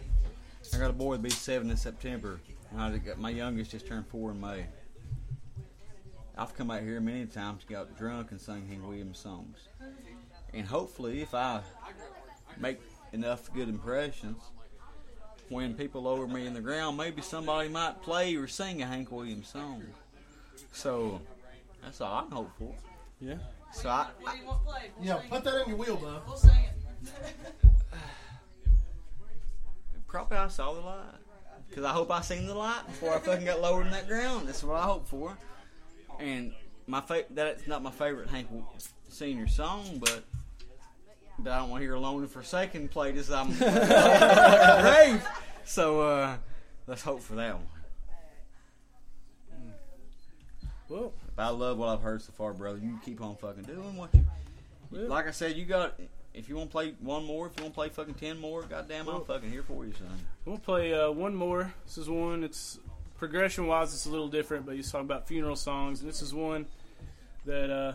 I 0.73 0.79
got 0.79 0.89
a 0.89 0.93
boy 0.93 1.12
that'll 1.12 1.23
be 1.23 1.29
7 1.29 1.69
in 1.69 1.77
September. 1.77 2.39
And 2.71 2.81
I 2.81 2.97
got 2.97 3.19
my 3.19 3.29
youngest 3.29 3.71
just 3.71 3.86
turned 3.86 4.07
4 4.07 4.31
in 4.31 4.41
May. 4.41 4.65
I've 6.36 6.55
come 6.55 6.71
out 6.71 6.81
here 6.81 6.99
many 6.99 7.27
times, 7.27 7.63
got 7.63 7.95
drunk, 7.95 8.31
and 8.31 8.41
sung 8.41 8.67
Hank 8.67 8.83
Williams 8.83 9.19
songs. 9.19 9.57
And 10.53 10.65
hopefully, 10.65 11.21
if 11.21 11.36
I 11.36 11.62
make 12.57 12.79
enough 13.12 13.53
good 13.53 13.69
impressions, 13.69 14.41
when 15.49 15.75
people 15.75 16.01
lower 16.01 16.27
me 16.27 16.47
in 16.47 16.55
the 16.55 16.62
ground, 16.62 16.97
maybe 16.97 17.21
somebody 17.21 17.69
might 17.69 18.01
play 18.01 18.36
or 18.36 18.47
sing 18.47 18.81
a 18.81 18.88
Hank 18.88 19.12
Williams 19.12 19.49
song. 19.49 19.83
So, 20.71 21.21
that's 21.83 22.01
all 22.01 22.23
I'm 22.25 22.31
hopeful. 22.31 22.75
Yeah. 23.21 23.36
So, 23.71 23.89
I, 23.89 24.07
I, 24.25 24.39
Yeah, 25.01 25.19
put 25.29 25.43
that 25.43 25.63
in 25.63 25.69
your 25.69 25.77
wheel, 25.77 25.97
bud. 25.97 26.21
crappie, 30.13 30.38
I 30.38 30.47
saw 30.47 30.73
the 30.73 30.82
light. 30.82 30.99
Because 31.67 31.86
I 31.86 31.91
hope 31.91 32.12
I 32.12 32.21
seen 32.21 32.45
the 32.45 32.54
light 32.54 32.86
before 32.86 33.15
I 33.15 33.19
fucking 33.19 33.45
got 33.45 33.60
lowered 33.62 33.88
in 33.88 33.91
that 33.93 34.08
ground. 34.08 34.47
That's 34.47 34.63
what 34.63 34.76
I 34.76 34.84
hope 34.84 35.08
for. 35.08 35.36
And 36.19 36.54
my 36.86 37.02
fa- 37.02 37.26
that's 37.32 37.65
not 37.67 37.82
my 37.82 37.89
favorite 37.89 38.30
Hank 38.30 38.47
Senior 39.10 39.47
song, 39.47 39.99
but 39.99 40.23
but 41.39 41.52
I 41.52 41.58
don't 41.58 41.69
want 41.69 41.82
to 41.82 41.86
hear 41.86 41.95
Alone 41.95 42.21
and 42.21 42.32
Forsaken 42.32 42.89
played 42.89 43.17
as 43.17 43.32
I'm 43.32 43.47
grave. 43.58 45.28
So 45.65 46.02
uh, 46.02 46.38
let's 46.86 47.02
hope 47.02 47.21
for 47.21 47.36
that 47.36 47.56
one. 47.56 47.67
Well, 50.89 51.13
I 51.38 51.49
love 51.49 51.80
what 51.80 51.89
I've 51.89 52.02
heard 52.02 52.21
so 52.21 52.32
far, 52.34 52.54
brother. 52.54 52.78
You 52.78 52.99
keep 53.04 53.19
on 53.19 53.36
fucking 53.36 53.63
doing 53.63 53.95
what 53.97 54.13
you. 54.13 54.26
Like 54.91 55.28
I 55.28 55.32
said, 55.32 55.56
you 55.56 55.65
got. 55.65 55.99
If 56.34 56.50
you 56.50 56.56
want 56.56 56.69
to 56.69 56.72
play 56.72 56.93
one 57.00 57.26
more, 57.26 57.48
if 57.48 57.54
you 57.58 57.63
want 57.63 57.74
to 57.74 57.78
play 57.78 57.89
fucking 57.89 58.15
ten 58.15 58.39
more, 58.39 58.63
goddamn, 58.63 59.08
I'm 59.08 59.24
fucking 59.24 59.52
here 59.52 59.63
for 59.63 59.86
you, 59.86 59.93
son. 59.93 60.08
we'll 60.46 60.58
play 60.58 60.93
uh, 60.93 61.12
one 61.12 61.36
more. 61.36 61.74
This 61.86 61.98
is 62.00 62.10
one. 62.10 62.43
It's 62.43 62.80
progression 63.17 63.67
wise, 63.67 63.93
it's 63.93 64.06
a 64.06 64.10
little 64.10 64.28
different, 64.28 64.65
but 64.65 64.76
he's 64.76 64.91
talking 64.91 65.06
about 65.06 65.28
funeral 65.28 65.56
songs, 65.56 66.02
and 66.02 66.10
this 66.10 66.22
is 66.22 66.34
one 66.34 66.65
that 67.46 67.69
uh, 67.69 67.93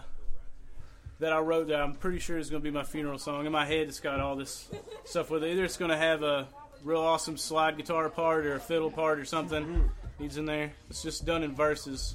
that 1.18 1.33
I 1.33 1.40
wrote 1.40 1.68
that 1.68 1.81
I'm 1.81 1.94
pretty 1.94 2.20
sure 2.20 2.38
is 2.38 2.48
going 2.48 2.62
to 2.62 2.64
be 2.64 2.74
my 2.74 2.85
funeral 2.85 3.18
song. 3.18 3.44
In 3.44 3.53
my 3.53 3.66
head, 3.66 3.88
it's 3.88 4.01
got 4.01 4.20
all 4.20 4.37
this 4.37 4.68
stuff 5.05 5.31
with 5.31 5.42
it. 5.42 5.51
Either 5.51 5.64
it's 5.64 5.77
going 5.77 5.90
to 5.90 5.96
have 5.96 6.22
a 6.22 6.46
real 6.85 7.01
awesome 7.01 7.37
slide 7.37 7.77
guitar 7.77 8.09
part 8.09 8.46
or 8.46 8.55
a 8.55 8.61
fiddle 8.61 8.90
part 8.90 9.18
or 9.18 9.24
something. 9.24 9.90
Needs 10.20 10.37
in 10.37 10.46
there. 10.46 10.72
It's 10.90 11.03
just 11.03 11.27
done 11.27 11.42
in 11.42 11.55
verses, 11.55 12.14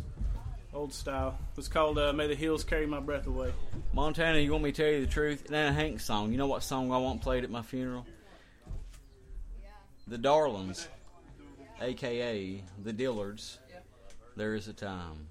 old 0.73 0.93
style. 0.93 1.37
It's 1.57 1.67
called 1.67 1.97
uh, 1.97 2.13
"May 2.13 2.27
the 2.27 2.35
Hills 2.35 2.63
Carry 2.63 2.85
My 2.85 2.99
Breath 2.99 3.27
Away." 3.27 3.53
Montana, 3.93 4.39
you 4.39 4.51
want 4.51 4.63
me 4.63 4.71
to 4.71 4.81
tell 4.81 4.91
you 4.91 5.05
the 5.05 5.11
truth? 5.11 5.45
It 5.45 5.53
a 5.53 5.71
Hank 5.71 5.99
song. 5.99 6.31
You 6.31 6.37
know 6.37 6.47
what 6.47 6.63
song 6.63 6.91
I 6.91 6.97
want 6.97 7.21
played 7.21 7.43
at 7.43 7.49
my 7.49 7.61
funeral? 7.61 8.05
The 10.07 10.17
Darlings, 10.17 10.87
aka 11.81 12.61
the 12.83 12.93
Dillards. 12.93 13.57
There 14.35 14.55
is 14.55 14.67
a 14.67 14.73
time. 14.73 15.27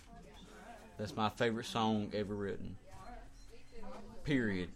That's 0.97 1.17
my 1.17 1.29
favorite 1.31 1.67
song 1.67 2.11
ever 2.15 2.35
written. 2.35 2.77
Period. 4.25 4.69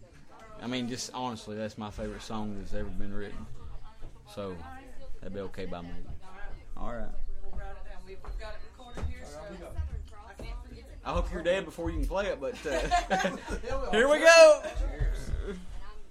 I 0.61 0.67
mean, 0.67 0.89
just 0.89 1.11
honestly, 1.13 1.55
that's 1.55 1.77
my 1.77 1.89
favorite 1.89 2.21
song 2.21 2.57
that's 2.59 2.73
ever 2.73 2.89
been 2.89 3.13
written. 3.13 3.45
So 4.35 4.55
that'd 5.21 5.33
be 5.33 5.39
okay 5.41 5.65
by 5.65 5.81
me. 5.81 5.89
All 6.75 6.93
right. 6.93 7.07
I 11.07 11.11
hope 11.11 11.31
you're 11.31 11.41
dead 11.41 11.63
before 11.63 11.89
you 11.89 11.99
can 11.99 12.05
play 12.05 12.25
it, 12.25 12.41
but 12.41 12.53
uh, 12.65 12.79
here 13.91 14.09
we 14.09 14.19
go. 14.19 14.61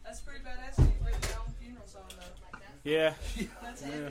That's 0.03 0.21
pretty 0.21 0.41
badass. 0.43 0.79
You 0.79 0.91
written 1.05 1.21
your 1.29 1.39
own 1.39 1.53
funeral 1.61 1.87
song, 1.87 2.05
though. 2.09 2.59
Yeah. 2.83 3.13
That's 3.63 3.83
Yeah. 3.83 4.09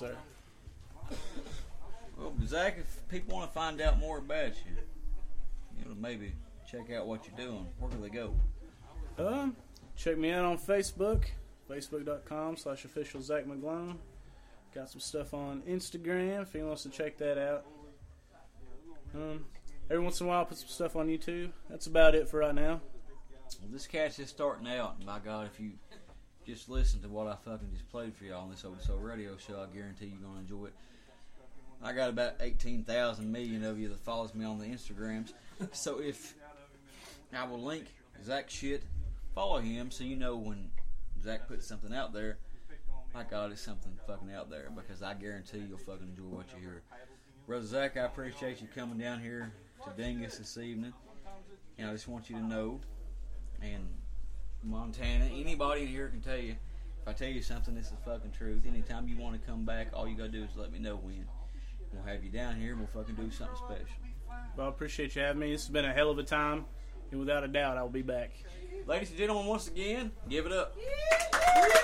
Sir. 0.00 0.16
Well, 2.16 2.32
Zach, 2.46 2.78
if 2.78 3.08
people 3.10 3.34
want 3.36 3.50
to 3.50 3.54
find 3.54 3.82
out 3.82 3.98
more 3.98 4.16
about 4.16 4.54
you, 4.64 4.72
you 5.78 5.84
know, 5.84 5.94
maybe 6.00 6.32
check 6.70 6.90
out 6.90 7.06
what 7.06 7.26
you're 7.26 7.46
doing. 7.46 7.66
Where 7.78 7.90
do 7.90 7.98
they 8.00 8.08
go? 8.08 8.34
Um, 9.18 9.56
check 9.96 10.16
me 10.16 10.30
out 10.30 10.46
on 10.46 10.56
Facebook, 10.56 11.24
facebook.com 11.68 12.56
slash 12.56 12.86
official 12.86 13.20
Zach 13.20 13.44
McGlone. 13.44 13.96
Got 14.74 14.88
some 14.88 15.00
stuff 15.00 15.34
on 15.34 15.60
Instagram 15.68 16.42
if 16.42 16.54
he 16.54 16.62
wants 16.62 16.84
to 16.84 16.88
check 16.88 17.18
that 17.18 17.36
out. 17.36 17.66
Um, 19.14 19.44
every 19.90 20.02
once 20.02 20.18
in 20.20 20.26
a 20.26 20.30
while, 20.30 20.40
I 20.40 20.44
put 20.44 20.56
some 20.56 20.68
stuff 20.68 20.96
on 20.96 21.08
YouTube. 21.08 21.50
That's 21.68 21.86
about 21.86 22.14
it 22.14 22.26
for 22.26 22.38
right 22.38 22.54
now. 22.54 22.80
Well, 23.60 23.70
this 23.70 23.86
cat's 23.86 24.16
just 24.16 24.30
starting 24.30 24.66
out, 24.68 24.94
and 24.96 25.04
by 25.04 25.18
God, 25.18 25.50
if 25.52 25.60
you 25.60 25.72
just 26.50 26.68
listen 26.68 27.00
to 27.00 27.08
what 27.08 27.28
I 27.28 27.36
fucking 27.44 27.68
just 27.72 27.88
played 27.90 28.14
for 28.14 28.24
y'all 28.24 28.42
on 28.42 28.50
this 28.50 28.64
Old 28.64 28.82
Soul 28.82 28.96
Radio 28.96 29.36
show, 29.36 29.60
I 29.60 29.72
guarantee 29.74 30.06
you're 30.06 30.28
gonna 30.28 30.40
enjoy 30.40 30.66
it. 30.66 30.74
I 31.82 31.92
got 31.92 32.10
about 32.10 32.34
18,000 32.40 33.30
million 33.30 33.64
of 33.64 33.78
you 33.78 33.88
that 33.88 34.00
follows 34.00 34.34
me 34.34 34.44
on 34.44 34.58
the 34.58 34.66
Instagrams, 34.66 35.32
so 35.72 36.00
if 36.00 36.34
I 37.32 37.44
will 37.44 37.62
link 37.62 37.86
Zach 38.24 38.50
shit, 38.50 38.82
follow 39.32 39.58
him 39.58 39.92
so 39.92 40.02
you 40.02 40.16
know 40.16 40.36
when 40.36 40.70
Zach 41.22 41.46
puts 41.46 41.66
something 41.66 41.94
out 41.94 42.12
there. 42.12 42.38
My 43.14 43.22
God, 43.22 43.52
it's 43.52 43.60
something 43.60 43.92
fucking 44.06 44.32
out 44.32 44.50
there 44.50 44.70
because 44.74 45.02
I 45.02 45.14
guarantee 45.14 45.62
you'll 45.68 45.78
fucking 45.78 46.08
enjoy 46.08 46.36
what 46.36 46.46
you 46.54 46.60
hear. 46.60 46.82
Brother 47.46 47.66
Zach, 47.66 47.96
I 47.96 48.06
appreciate 48.06 48.60
you 48.60 48.66
coming 48.74 48.98
down 48.98 49.20
here 49.20 49.52
to 49.84 49.90
Dingus 49.96 50.38
this 50.38 50.58
evening, 50.58 50.92
and 51.78 51.88
I 51.88 51.92
just 51.92 52.08
want 52.08 52.28
you 52.28 52.36
to 52.36 52.42
know 52.42 52.80
and 53.62 53.86
Montana, 54.62 55.24
anybody 55.26 55.82
in 55.82 55.88
here 55.88 56.08
can 56.08 56.20
tell 56.20 56.36
you. 56.36 56.56
If 57.02 57.08
I 57.08 57.12
tell 57.12 57.28
you 57.28 57.40
something, 57.40 57.76
it's 57.76 57.90
the 57.90 57.96
fucking 57.96 58.32
truth. 58.32 58.64
Anytime 58.66 59.08
you 59.08 59.16
want 59.16 59.40
to 59.40 59.48
come 59.48 59.64
back, 59.64 59.88
all 59.94 60.06
you 60.06 60.16
gotta 60.16 60.28
do 60.28 60.42
is 60.42 60.50
let 60.56 60.70
me 60.70 60.78
know 60.78 60.96
when. 60.96 61.24
We'll 61.92 62.04
have 62.04 62.22
you 62.22 62.30
down 62.30 62.60
here. 62.60 62.72
and 62.72 62.78
We'll 62.80 62.88
fucking 62.88 63.14
do 63.14 63.30
something 63.30 63.56
special. 63.56 63.86
Well, 64.56 64.66
I 64.66 64.70
appreciate 64.70 65.16
you 65.16 65.22
having 65.22 65.40
me. 65.40 65.52
This 65.52 65.62
has 65.62 65.70
been 65.70 65.84
a 65.86 65.92
hell 65.92 66.10
of 66.10 66.18
a 66.18 66.22
time, 66.22 66.66
and 67.10 67.20
without 67.20 67.42
a 67.42 67.48
doubt, 67.48 67.78
I 67.78 67.82
will 67.82 67.88
be 67.88 68.02
back. 68.02 68.32
Ladies 68.86 69.08
and 69.08 69.18
gentlemen, 69.18 69.46
once 69.46 69.68
again, 69.68 70.12
give 70.28 70.46
it 70.46 70.52
up. 70.52 70.76
Appreciate 71.32 71.79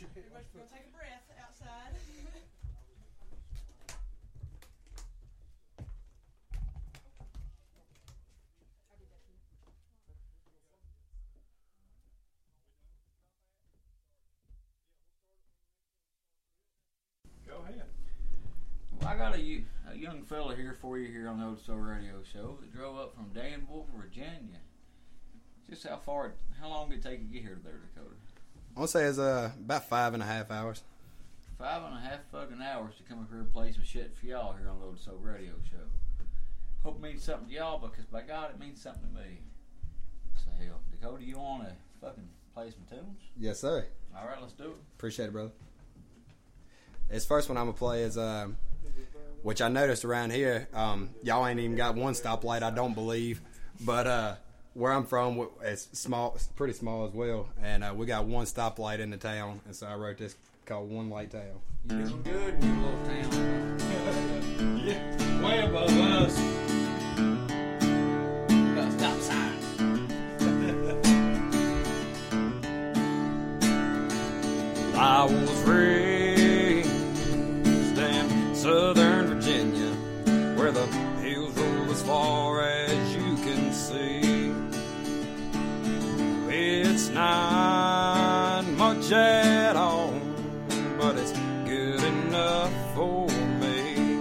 What 0.00 0.08
you 0.54 0.60
Go 0.60 0.66
take 0.72 0.86
a 0.86 0.96
breath 0.96 1.28
outside. 1.44 1.92
Go 17.46 17.56
ahead. 17.64 17.82
Well, 18.98 19.08
I 19.08 19.16
got 19.18 19.34
a, 19.34 19.40
yo- 19.42 19.64
a 19.86 19.94
young 19.94 20.22
fella 20.22 20.56
here 20.56 20.78
for 20.80 20.96
you 20.98 21.12
here 21.12 21.28
on 21.28 21.38
the 21.38 21.44
Old 21.44 21.60
Soul 21.60 21.76
Radio 21.76 22.22
Show 22.32 22.56
that 22.62 22.72
drove 22.72 22.96
up 22.96 23.14
from 23.14 23.34
Danville, 23.34 23.86
Virginia. 23.94 24.60
Just 25.68 25.86
how 25.86 25.98
far, 25.98 26.32
how 26.58 26.70
long 26.70 26.88
did 26.88 27.00
it 27.00 27.02
take 27.02 27.18
to 27.18 27.24
get 27.26 27.42
here 27.42 27.56
to 27.56 27.62
there, 27.62 27.80
Dakota? 27.94 28.14
I 28.76 28.80
want 28.80 28.90
say 28.90 29.04
it's 29.04 29.18
uh, 29.18 29.50
about 29.58 29.88
five 29.88 30.14
and 30.14 30.22
a 30.22 30.26
half 30.26 30.50
hours. 30.50 30.82
Five 31.58 31.82
and 31.82 31.94
a 31.94 32.00
half 32.00 32.20
fucking 32.32 32.62
hours 32.62 32.94
to 32.96 33.02
come 33.02 33.20
up 33.20 33.28
here 33.28 33.40
and 33.40 33.52
play 33.52 33.72
some 33.72 33.84
shit 33.84 34.16
for 34.18 34.26
y'all 34.26 34.54
here 34.54 34.68
on 34.68 34.78
the 34.78 34.86
Old 34.86 34.98
Soul 34.98 35.18
Radio 35.20 35.52
Show. 35.70 36.24
Hope 36.82 36.96
it 36.96 37.02
means 37.02 37.22
something 37.22 37.48
to 37.48 37.54
y'all 37.54 37.78
because 37.78 38.06
by 38.06 38.22
God, 38.22 38.50
it 38.50 38.58
means 38.58 38.80
something 38.80 39.02
to 39.02 39.20
me. 39.20 39.40
So 40.36 40.50
hell, 40.58 40.80
Dakota, 40.90 41.22
you 41.22 41.36
want 41.36 41.64
to 41.64 41.74
fucking 42.00 42.28
play 42.54 42.70
some 42.70 42.98
tunes? 42.98 43.20
Yes, 43.36 43.60
sir. 43.60 43.86
All 44.16 44.26
right, 44.26 44.40
let's 44.40 44.54
do 44.54 44.64
it. 44.64 44.76
Appreciate 44.96 45.26
it, 45.26 45.32
brother. 45.32 45.50
This 47.10 47.26
first 47.26 47.48
one 47.48 47.58
I'm 47.58 47.66
gonna 47.66 47.76
play 47.76 48.04
is 48.04 48.16
um, 48.16 48.56
which 49.42 49.60
I 49.60 49.68
noticed 49.68 50.04
around 50.04 50.32
here. 50.32 50.68
Um, 50.72 51.10
y'all 51.22 51.46
ain't 51.46 51.60
even 51.60 51.76
got 51.76 51.96
one 51.96 52.14
stoplight, 52.14 52.62
I 52.62 52.70
don't 52.70 52.94
believe, 52.94 53.42
but 53.80 54.06
uh, 54.06 54.34
where 54.74 54.92
I'm 54.92 55.04
from, 55.04 55.36
w- 55.36 55.50
it's 55.62 55.88
small, 55.98 56.32
it's 56.36 56.46
pretty 56.48 56.72
small 56.74 57.04
as 57.06 57.12
well, 57.12 57.48
and 57.62 57.82
uh, 57.84 57.92
we 57.94 58.06
got 58.06 58.24
one 58.26 58.46
stoplight 58.46 58.98
in 59.00 59.10
the 59.10 59.16
town, 59.16 59.60
and 59.66 59.74
so 59.74 59.86
I 59.86 59.94
wrote 59.96 60.18
this 60.18 60.36
called 60.66 60.90
One 60.90 61.10
Light 61.10 61.30
Town. 61.30 61.42
You 61.88 62.04
doing 62.04 62.22
good 62.22 62.54
in 62.54 62.62
your 62.62 62.76
little 62.90 63.06
town. 63.06 63.76
Yeah, 64.82 65.46
way 65.46 65.58
above 65.66 65.90
us. 65.90 66.36
Got 68.74 68.88
a 68.88 68.90
stop 68.92 69.20
sign. 69.20 69.56
I 74.96 75.24
was 75.24 75.62
raised 75.62 75.99
not 87.12 88.62
much 88.76 89.12
at 89.12 89.76
all, 89.76 90.12
but 90.98 91.16
it's 91.16 91.32
good 91.64 92.02
enough 92.02 92.72
for 92.94 93.26
me. 93.60 94.18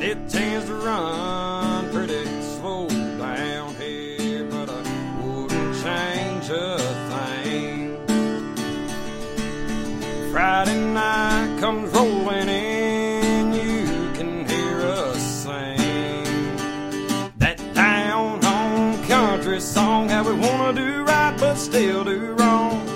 It 0.00 0.28
tends 0.28 0.66
to 0.66 0.74
run 0.74 1.39
still 21.60 22.04
do 22.04 22.34
wrong. 22.38 22.86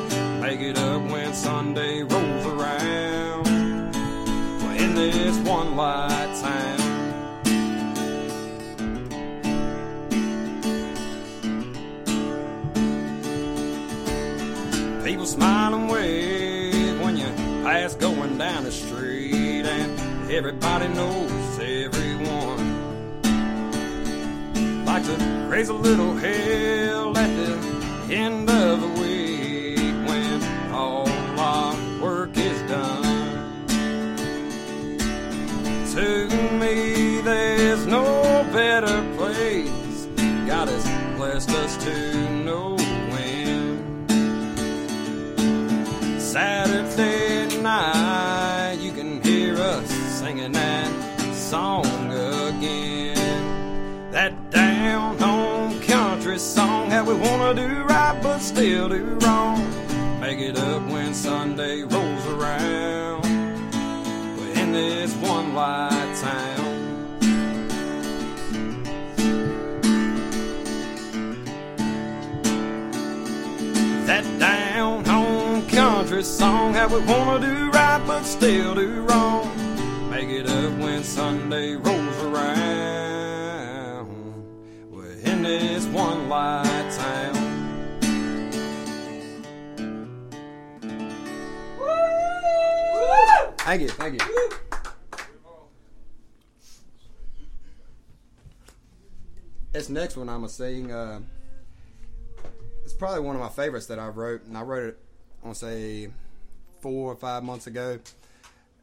Make 0.40 0.60
it 0.60 0.78
up 0.78 1.02
when 1.10 1.34
Sunday 1.34 2.02
rolls 2.02 2.46
around. 2.46 3.44
We're 4.62 4.76
in 4.76 4.94
this 4.94 5.36
one 5.46 5.76
light 5.76 6.34
town. 6.40 6.78
People 15.04 15.26
smile 15.26 15.74
and 15.74 15.90
wave 15.90 17.00
when 17.02 17.18
you 17.18 17.26
pass 17.62 17.94
going 17.94 18.38
down 18.38 18.64
the 18.64 18.72
street, 18.72 19.66
and 19.66 20.30
everybody 20.30 20.88
knows 20.88 21.58
everyone. 21.58 22.64
Like 24.86 25.04
to 25.04 25.16
raise 25.50 25.68
a 25.68 25.74
little 25.74 26.14
hell 26.16 27.16
at 27.18 27.28
the 27.36 27.73
end 28.10 28.50
of 28.50 28.80
the 28.80 28.88
week 29.00 30.08
when 30.08 30.42
all 30.72 31.08
our 31.38 31.74
work 32.02 32.36
is 32.36 32.60
done. 32.70 33.02
To 35.94 36.28
me, 36.58 37.20
there's 37.22 37.86
no 37.86 38.02
better 38.52 39.02
place. 39.16 40.06
God 40.46 40.68
has 40.68 40.84
blessed 41.16 41.50
us 41.50 41.76
to 41.84 42.44
know 42.44 42.76
when. 43.12 44.08
Saturday 46.18 47.60
night, 47.62 48.78
you 48.80 48.92
can 48.92 49.22
hear 49.22 49.56
us 49.56 49.88
singing 49.88 50.52
that 50.52 50.92
song 51.34 51.93
how 57.04 57.10
we 57.12 57.20
wanna 57.20 57.54
do 57.54 57.82
right 57.84 58.18
but 58.22 58.38
still 58.38 58.88
do 58.88 59.18
wrong. 59.22 59.58
make 60.20 60.38
it 60.38 60.56
up 60.56 60.82
when 60.88 61.12
Sunday 61.12 61.82
rolls 61.82 62.26
around. 62.26 63.22
We're 64.38 64.62
in 64.62 64.72
this 64.72 65.12
one 65.16 65.54
light 65.54 66.16
town. 66.16 66.64
That 74.06 74.24
down 74.38 75.04
home 75.04 75.66
country 75.68 76.22
song, 76.22 76.74
how 76.74 76.88
we 76.88 77.00
wanna 77.00 77.46
do 77.46 77.70
right 77.70 78.02
but 78.06 78.22
still 78.24 78.74
do 78.74 79.02
wrong. 79.02 79.50
Make 80.10 80.30
it 80.30 80.48
up 80.48 80.72
when 80.78 81.04
Sunday 81.04 81.74
rolls 81.74 82.16
around. 82.22 83.03
Light. 86.34 86.74
Thank 93.58 93.80
you, 93.80 93.88
thank 93.88 94.20
you. 94.20 94.50
This 99.72 99.88
next 99.88 100.16
one 100.16 100.28
I'm 100.28 100.36
gonna 100.36 100.48
sing. 100.48 100.92
Uh, 100.92 101.20
it's 102.84 102.92
probably 102.92 103.20
one 103.20 103.34
of 103.34 103.40
my 103.40 103.48
favorites 103.48 103.86
that 103.86 103.98
I 103.98 104.08
wrote, 104.08 104.44
and 104.44 104.56
I 104.56 104.62
wrote 104.62 104.84
it, 104.84 104.98
to 105.42 105.54
say, 105.54 106.10
four 106.80 107.12
or 107.12 107.16
five 107.16 107.42
months 107.42 107.66
ago. 107.66 107.98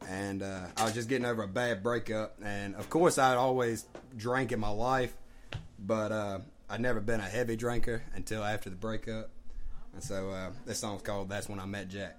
And 0.08 0.42
uh, 0.42 0.66
I 0.76 0.84
was 0.84 0.94
just 0.94 1.08
getting 1.08 1.26
over 1.26 1.44
a 1.44 1.48
bad 1.48 1.82
breakup, 1.82 2.36
and 2.44 2.74
of 2.74 2.90
course 2.90 3.18
I'd 3.18 3.36
always 3.36 3.86
drank 4.16 4.50
in 4.50 4.58
my 4.58 4.68
life, 4.68 5.14
but 5.78 6.10
uh, 6.10 6.38
I'd 6.72 6.80
never 6.80 7.00
been 7.00 7.20
a 7.20 7.24
heavy 7.24 7.54
drinker 7.54 8.02
until 8.14 8.42
after 8.42 8.70
the 8.70 8.76
breakup. 8.76 9.28
And 9.92 10.02
so 10.02 10.30
uh, 10.30 10.52
this 10.64 10.78
song's 10.78 11.02
called 11.02 11.28
"That's 11.28 11.46
When 11.46 11.60
I 11.60 11.66
Met 11.66 11.90
Jack." 11.90 12.16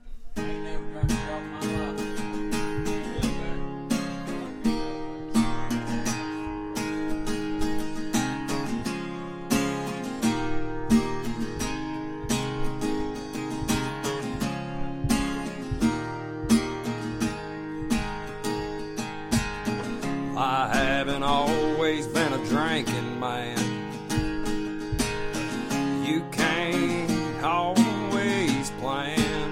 Always 27.44 28.72
plan 28.80 29.52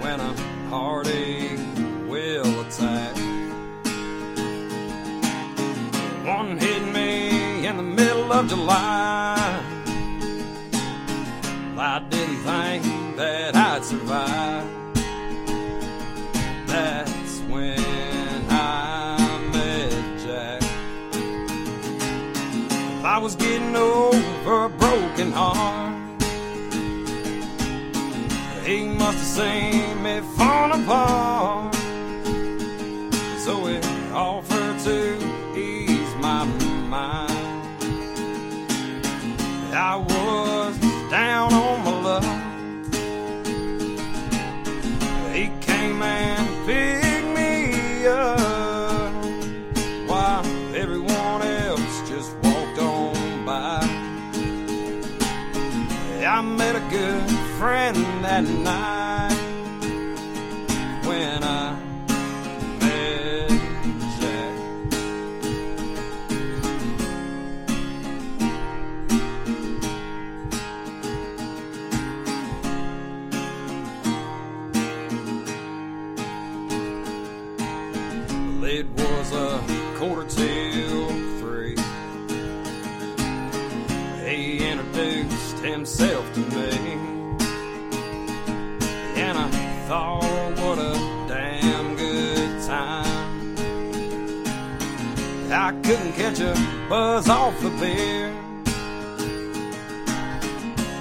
when 0.00 0.20
a 0.20 0.34
heartache 0.68 1.58
will 2.08 2.60
attack. 2.60 3.16
One 6.26 6.58
hit 6.58 6.82
me 6.92 7.66
in 7.66 7.76
the 7.76 7.82
middle 7.82 8.32
of 8.32 8.48
July. 8.48 9.36
I 11.78 11.98
didn't 12.10 12.36
think 12.36 13.16
that 13.16 13.56
I'd 13.56 13.84
survive. 13.84 14.68
That's 16.66 17.38
when 17.48 18.44
I 18.50 19.16
met 19.52 19.92
Jack. 20.24 20.62
I 23.04 23.18
was 23.18 23.34
getting 23.36 23.74
over 23.74 24.64
a 24.66 24.68
broken 24.68 25.32
heart. 25.32 25.89
Seen 29.40 30.02
me 30.02 30.20
fall 30.36 30.70
apart. 30.78 31.74
So 33.44 33.52
he 33.68 33.78
offered 34.12 34.78
to 34.88 34.98
ease 35.66 36.14
my 36.26 36.44
mind. 36.94 37.30
I 39.72 39.96
was 40.12 40.74
down 41.18 41.48
on 41.64 41.76
my 41.86 41.96
luck. 42.06 42.24
He 45.36 45.44
came 45.68 46.02
and 46.02 46.46
picked 46.66 47.28
me 47.38 48.06
up 48.06 49.12
while 50.10 50.44
everyone 50.82 51.40
else 51.62 51.94
just 52.10 52.30
walked 52.44 52.78
on 52.78 53.44
by. 53.46 53.80
I 56.36 56.42
met 56.42 56.74
a 56.76 56.84
good 56.96 57.30
friend 57.58 57.96
that 58.24 58.44
night 58.44 59.19
couldn't 95.90 96.12
catch 96.12 96.38
a 96.38 96.54
buzz 96.88 97.28
off 97.28 97.58
the 97.60 97.70
beer. 97.80 98.32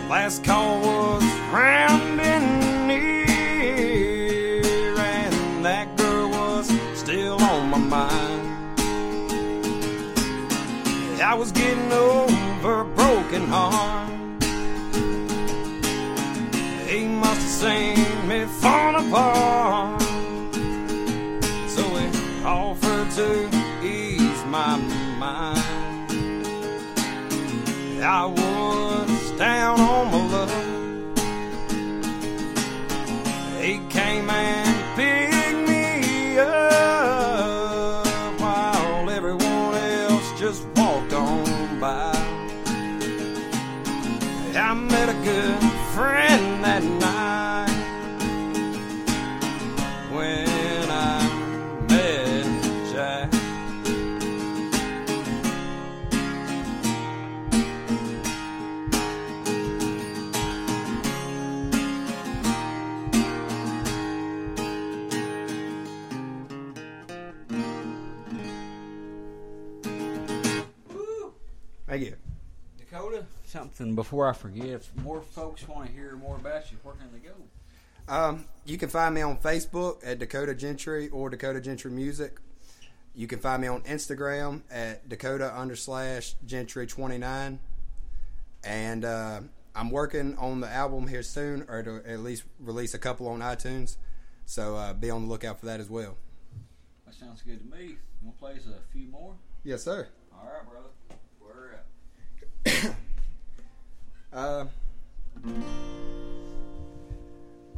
Last 0.09 0.43
call 0.43 0.81
was 0.81 1.23
rounding 1.53 2.87
near, 2.87 4.63
and 4.97 5.63
that 5.63 5.95
girl 5.95 6.31
was 6.31 6.71
still 6.95 7.39
on 7.39 7.69
my 7.69 7.77
mind. 7.77 8.79
I 11.21 11.35
was 11.35 11.51
getting 11.51 11.91
over 11.91 12.81
a 12.81 12.85
broken 12.85 13.47
heart. 13.47 14.09
He 16.87 17.05
must 17.05 17.41
have 17.41 17.73
seen 17.75 18.27
me 18.27 18.45
fall 18.45 18.95
apart. 18.95 20.01
So 21.69 21.83
he 21.95 22.09
offered 22.43 23.11
to 23.11 23.48
my 24.49 24.77
mind. 25.19 26.11
I 28.01 28.25
was 28.25 29.31
down 29.37 29.79
on 29.79 30.08
before 74.09 74.27
I 74.27 74.33
forget. 74.33 74.65
If 74.65 74.95
more 75.03 75.21
folks 75.21 75.67
want 75.67 75.85
to 75.85 75.93
hear 75.93 76.15
more 76.15 76.35
about 76.35 76.71
you, 76.71 76.79
where 76.81 76.95
can 76.95 77.11
they 77.13 77.19
go? 77.19 77.35
Um, 78.07 78.45
you 78.65 78.75
can 78.75 78.89
find 78.89 79.13
me 79.13 79.21
on 79.21 79.37
Facebook 79.37 79.99
at 80.03 80.17
Dakota 80.17 80.55
Gentry 80.55 81.09
or 81.09 81.29
Dakota 81.29 81.61
Gentry 81.61 81.91
Music. 81.91 82.39
You 83.13 83.27
can 83.27 83.37
find 83.37 83.61
me 83.61 83.67
on 83.67 83.81
Instagram 83.81 84.61
at 84.71 85.07
Dakota 85.07 85.55
under 85.55 85.75
slash 85.75 86.33
Gentry 86.43 86.87
twenty 86.87 87.19
nine, 87.19 87.59
and 88.63 89.05
uh, 89.05 89.41
I'm 89.75 89.91
working 89.91 90.35
on 90.39 90.59
the 90.59 90.69
album 90.71 91.07
here 91.07 91.21
soon, 91.21 91.67
or 91.69 91.83
to 91.83 92.01
at 92.11 92.21
least 92.21 92.45
release 92.59 92.95
a 92.95 92.99
couple 92.99 93.27
on 93.27 93.41
iTunes. 93.41 93.97
So 94.47 94.75
uh, 94.75 94.93
be 94.93 95.11
on 95.11 95.25
the 95.25 95.29
lookout 95.29 95.59
for 95.59 95.67
that 95.67 95.79
as 95.79 95.87
well. 95.87 96.17
That 97.05 97.13
sounds 97.13 97.43
good 97.43 97.59
to 97.59 97.77
me. 97.77 97.89
You 97.89 97.97
want 98.23 98.37
to 98.37 98.39
play 98.39 98.53
us 98.53 98.65
a 98.65 98.91
few 98.91 99.07
more? 99.07 99.35
Yes, 99.63 99.83
sir. 99.83 100.07
All 100.33 100.49
right, 100.51 100.67
brother. 100.67 100.89
We're 101.39 101.73
at. 101.75 102.95
Uh, 104.31 104.65
I 105.45 105.49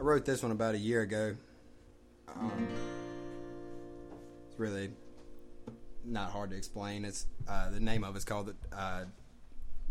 wrote 0.01 0.25
this 0.25 0.43
one 0.43 0.51
about 0.51 0.75
a 0.75 0.77
year 0.77 1.01
ago. 1.01 1.35
Um, 2.27 2.67
it's 4.49 4.59
really 4.59 4.89
not 6.03 6.31
hard 6.31 6.49
to 6.49 6.57
explain. 6.57 7.05
It's 7.05 7.25
uh, 7.47 7.69
the 7.69 7.79
name 7.79 8.03
of 8.03 8.17
it's 8.17 8.25
called 8.25 8.47
the 8.47 8.77
uh, 8.77 9.05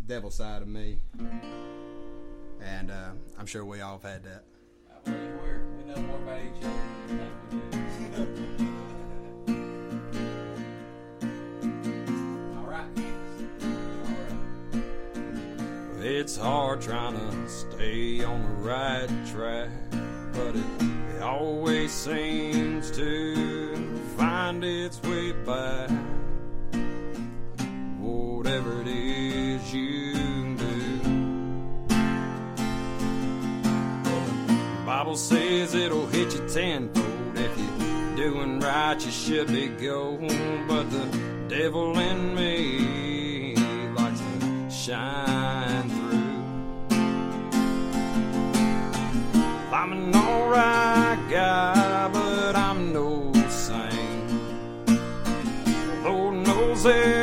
Devil 0.07 0.31
Side 0.31 0.61
of 0.61 0.69
Me, 0.69 0.99
and 2.61 2.91
uh, 2.91 3.11
I'm 3.39 3.47
sure 3.47 3.65
we 3.65 3.81
all 3.81 3.99
have 3.99 4.03
had 4.03 4.25
that. 4.25 4.45
I 5.07 5.11
we 5.11 5.85
know 5.95 6.01
more 6.03 6.17
about 6.17 6.41
each 6.41 6.63
other 6.63 6.75
than 7.09 7.31
we 7.51 7.70
It's 16.03 16.35
hard 16.35 16.81
trying 16.81 17.13
to 17.13 17.47
stay 17.47 18.25
on 18.25 18.41
the 18.41 18.49
right 18.63 19.09
track, 19.31 19.69
but 20.33 20.57
it, 20.57 21.23
always 21.23 21.93
seems 21.93 22.91
to 22.93 23.77
find 24.17 24.65
its 24.65 25.03
way 25.03 25.33
back. 25.33 25.91
Whatever 27.99 28.81
it 28.81 28.89
is 28.89 29.75
you 29.75 30.57
do. 30.57 31.01
Bible 34.87 35.17
says 35.17 35.75
it'll 35.75 36.07
hit 36.07 36.33
you 36.33 36.49
tenfold 36.49 37.37
if 37.37 37.59
you're 37.59 38.17
doing 38.17 38.59
right. 38.61 38.99
You 39.05 39.11
should 39.11 39.49
be 39.49 39.69
gold, 39.69 40.21
but 40.67 40.91
the 40.91 41.47
devil 41.51 41.99
in 41.99 42.35
me 42.35 43.10
shine 44.87 45.91
through. 45.91 46.97
I'm 49.71 49.93
an 49.93 50.15
alright 50.15 51.19
guy, 51.29 52.09
but 52.09 52.57
I'm 52.57 52.91
no 52.91 53.31
saint. 53.51 54.31
Lord 56.03 56.47
knows 56.47 56.85
there's 56.85 57.20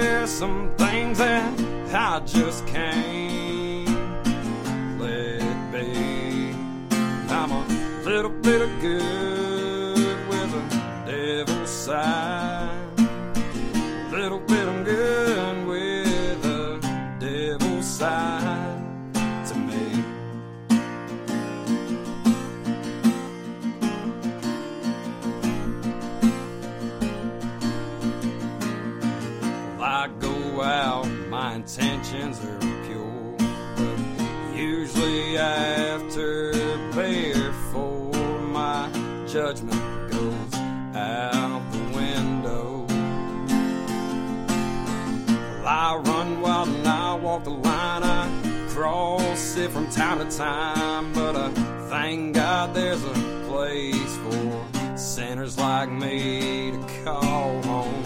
from 49.69 49.89
time 49.89 50.19
to 50.19 50.37
time, 50.37 51.11
but 51.13 51.35
I 51.35 51.49
thank 51.89 52.35
God 52.35 52.73
there's 52.73 53.03
a 53.03 53.13
place 53.47 54.17
for 54.17 54.97
sinners 54.97 55.57
like 55.57 55.89
me 55.89 56.71
to 56.71 57.03
call 57.03 57.61
home. 57.63 58.03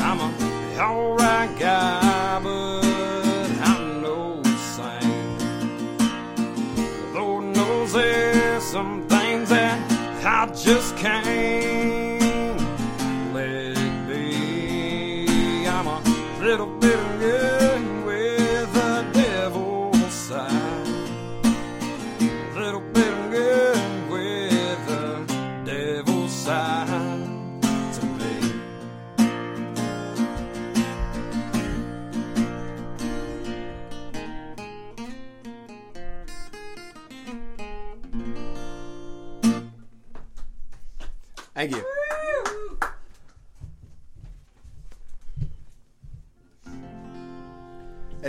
I'm 0.00 0.20
a 0.20 0.78
alright 0.78 1.58
guy, 1.58 2.40
but 2.42 3.50
I'm 3.68 4.02
no 4.02 4.42
saint. 4.74 5.44
Lord 7.14 7.44
knows 7.56 7.92
there's 7.92 8.64
some 8.64 9.06
things 9.08 9.48
that 9.50 9.80
I 10.24 10.46
just 10.54 10.96
can't 10.96 11.26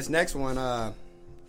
This 0.03 0.09
next 0.09 0.35
one, 0.35 0.57
uh, 0.57 0.91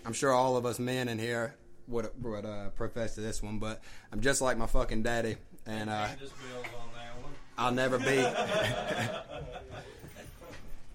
I'm 0.07 0.13
sure 0.13 0.33
all 0.33 0.57
of 0.57 0.65
us 0.65 0.79
men 0.79 1.09
in 1.09 1.19
here 1.19 1.57
would 1.89 2.09
would 2.23 2.47
uh, 2.47 2.69
profess 2.77 3.17
to 3.17 3.21
this 3.21 3.43
one, 3.43 3.59
but 3.59 3.83
I'm 4.13 4.21
just 4.21 4.41
like 4.41 4.57
my 4.57 4.67
fucking 4.67 5.03
daddy, 5.03 5.35
and 5.67 5.91
uh, 5.91 6.07
Candace 6.07 6.31
Bill's 6.31 6.67
on 6.67 6.89
that 6.95 7.21
one. 7.21 7.33
I'll 7.59 7.73
never 7.73 7.99
be 7.99 8.25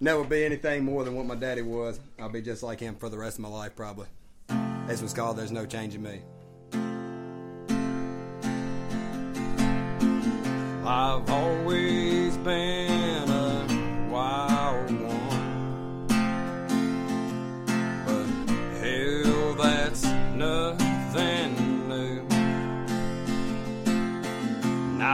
never 0.00 0.24
be 0.24 0.42
anything 0.42 0.86
more 0.86 1.04
than 1.04 1.14
what 1.14 1.26
my 1.26 1.34
daddy 1.34 1.60
was. 1.60 2.00
I'll 2.18 2.30
be 2.30 2.40
just 2.40 2.62
like 2.62 2.80
him 2.80 2.96
for 2.96 3.10
the 3.10 3.18
rest 3.18 3.36
of 3.36 3.42
my 3.42 3.50
life, 3.50 3.76
probably. 3.76 4.06
This 4.86 5.02
was 5.02 5.12
called 5.12 5.36
"There's 5.36 5.52
No 5.52 5.66
Changing 5.66 6.02
Me." 6.02 6.22
I've 10.82 11.28
always 11.28 12.38
been 12.38 12.89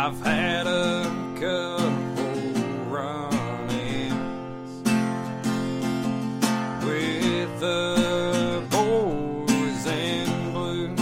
I've 0.07 0.21
had 0.21 0.69
a 0.69 1.03
couple 1.35 2.55
run-ins 2.89 4.15
with 6.85 7.59
the 7.59 8.63
boys 8.71 9.87
in 9.87 10.53
blue. 10.53 10.95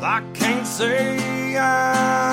I 0.00 0.22
can't 0.32 0.64
say 0.64 1.58
I'm 1.58 2.25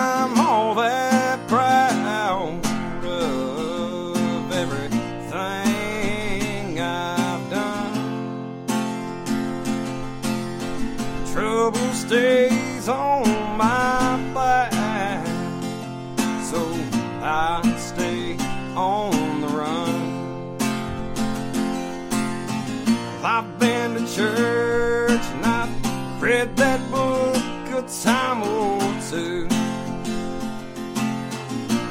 church 24.16 25.26
and 25.34 25.46
I've 25.46 26.22
read 26.22 26.56
that 26.58 26.80
book 26.92 27.36
a 27.74 27.82
time 28.04 28.44
or 28.44 28.80
two. 29.10 29.48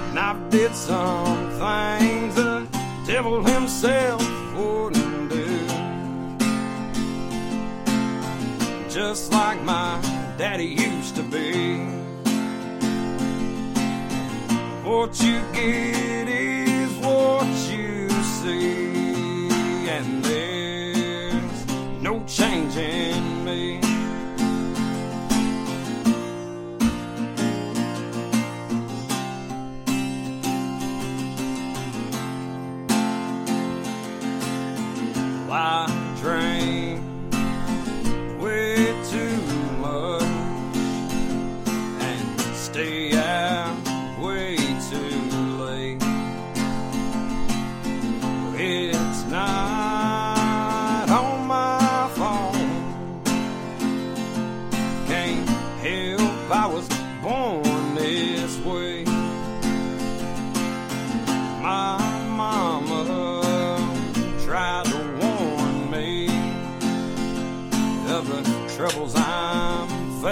And 0.08 0.18
I've 0.18 0.48
did 0.48 0.72
some 0.72 1.50
things 1.58 2.36
the 2.36 2.68
devil 3.06 3.42
himself 3.42 4.22
wouldn't 4.54 5.30
do. 5.30 5.66
Just 8.88 9.32
like 9.32 9.60
my 9.62 10.00
daddy 10.38 10.66
used 10.66 11.16
to 11.16 11.22
be. 11.24 11.80
What 14.88 15.20
you 15.24 15.40
get 15.52 16.28
is 16.28 16.92
what 16.98 17.46
you 17.68 18.08
see, 18.38 18.91
changing. 22.32 23.31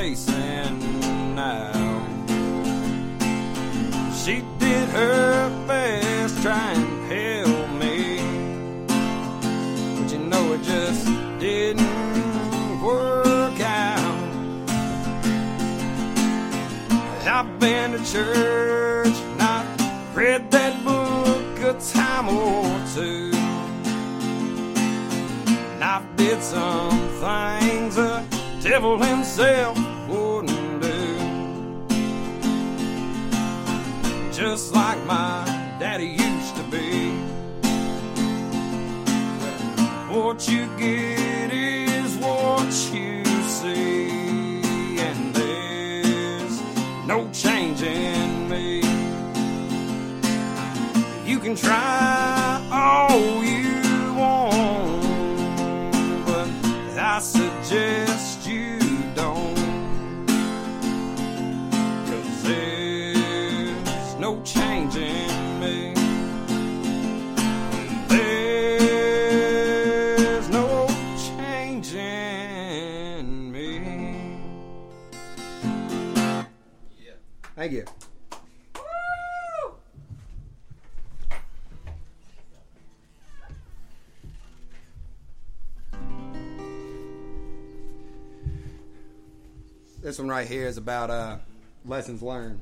facing 0.00 1.34
now. 1.34 1.72
She 4.22 4.42
did 4.58 4.88
her 4.88 5.66
best 5.66 6.40
trying 6.40 6.86
to 6.86 7.14
help 7.14 7.68
me, 7.82 8.16
but 9.96 10.10
you 10.10 10.20
know 10.20 10.54
it 10.54 10.62
just 10.62 11.04
didn't 11.38 12.82
work 12.82 13.60
out. 13.60 14.28
I've 17.36 17.58
been 17.58 17.92
to 17.92 18.02
church 18.10 19.16
not 19.36 19.66
read 20.14 20.50
that 20.50 20.82
book 20.82 21.58
a 21.60 21.74
time 21.92 22.28
or 22.30 22.64
two. 22.94 23.32
And 25.74 25.84
I've 25.84 26.16
did 26.16 26.42
some 26.42 26.98
things 27.20 27.96
the 27.96 28.24
devil 28.62 28.98
himself 28.98 29.69
like 34.90 35.06
my 35.06 35.44
daddy 35.78 36.16
used 36.26 36.56
to 36.56 36.64
be. 36.64 37.10
What 40.12 40.48
you 40.48 40.66
get 40.78 41.52
is 41.52 42.16
what 42.16 42.72
you 42.92 43.24
see, 43.58 44.98
and 44.98 45.32
there's 45.32 46.56
no 47.06 47.30
change 47.32 47.82
in 47.82 48.48
me. 48.48 48.80
You 51.24 51.38
can 51.38 51.54
try. 51.54 51.99
one 90.20 90.28
right 90.28 90.46
here 90.46 90.66
is 90.66 90.76
about 90.76 91.10
uh, 91.10 91.38
lessons 91.84 92.22
learned. 92.22 92.60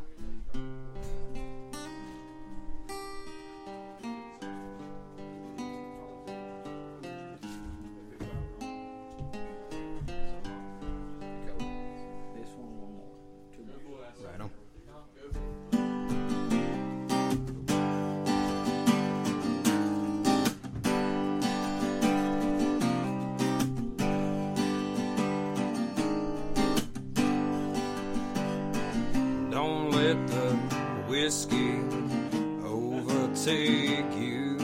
trick 33.79 34.13
you. 34.17 34.57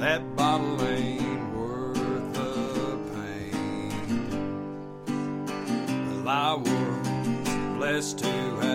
That 0.00 0.22
bottle 0.34 0.82
ain't 0.86 1.54
worth 1.54 2.32
the 2.32 2.98
pain. 3.14 4.24
Well, 6.24 6.28
I 6.28 6.54
was 6.54 7.76
blessed 7.76 8.18
to 8.20 8.26
have. 8.60 8.69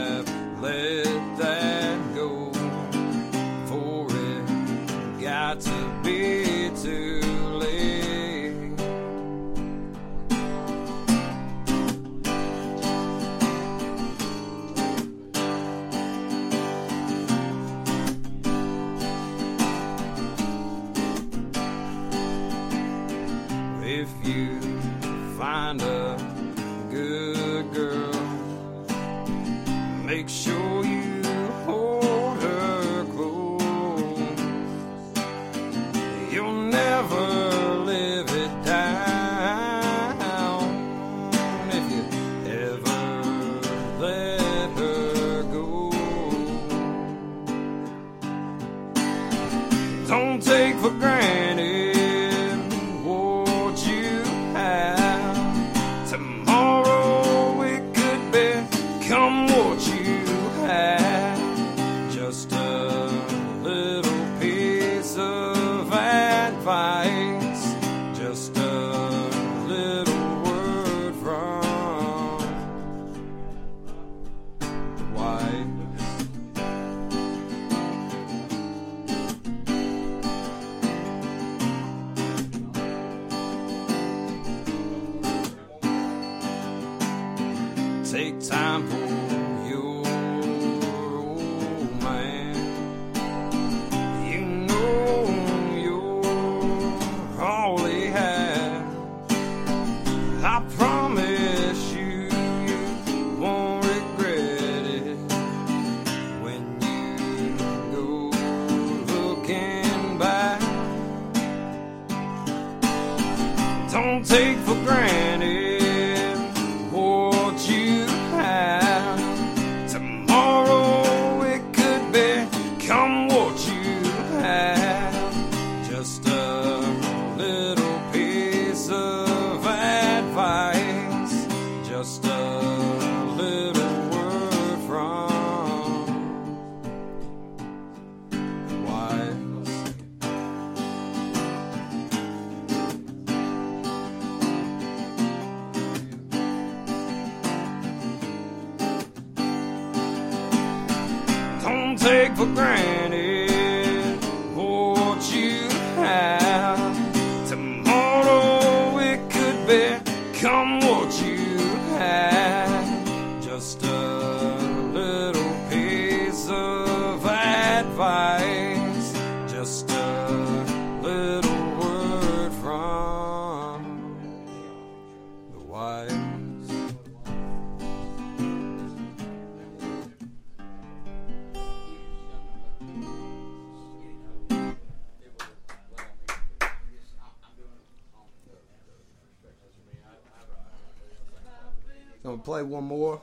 one 192.70 192.84
more. 192.84 193.22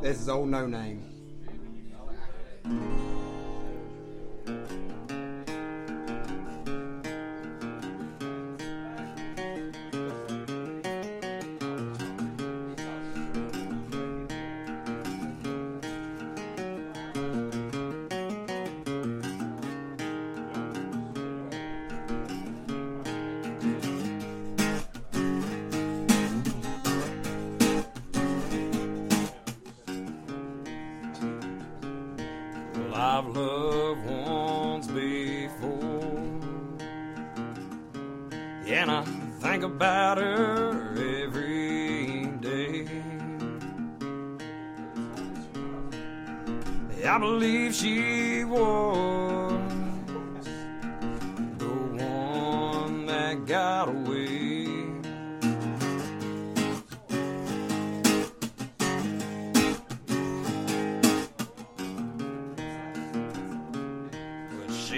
This 0.00 0.20
is 0.20 0.28
old 0.28 0.48
no 0.48 0.66
name. 0.66 0.91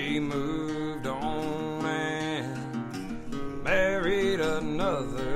She 0.05 0.21
moved 0.21 1.07
on 1.07 1.87
and 1.87 3.65
married 3.65 4.39
another. 4.39 5.34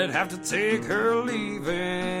I'd 0.00 0.08
have 0.08 0.30
to 0.30 0.38
take 0.38 0.84
her 0.84 1.14
leaving. 1.16 2.19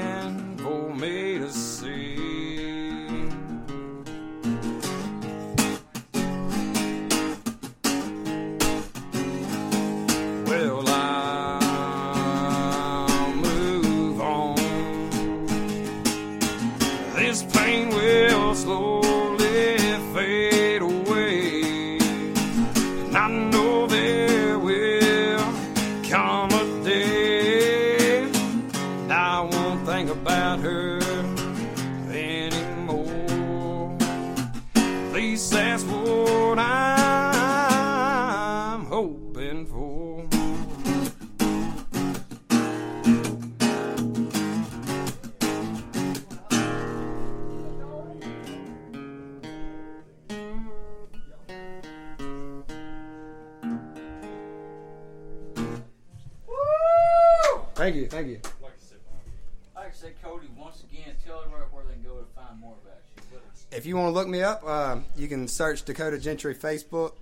up. 64.42 64.62
Uh, 64.64 64.98
you 65.16 65.28
can 65.28 65.48
search 65.48 65.84
Dakota 65.84 66.18
Gentry 66.18 66.54
Facebook 66.54 67.12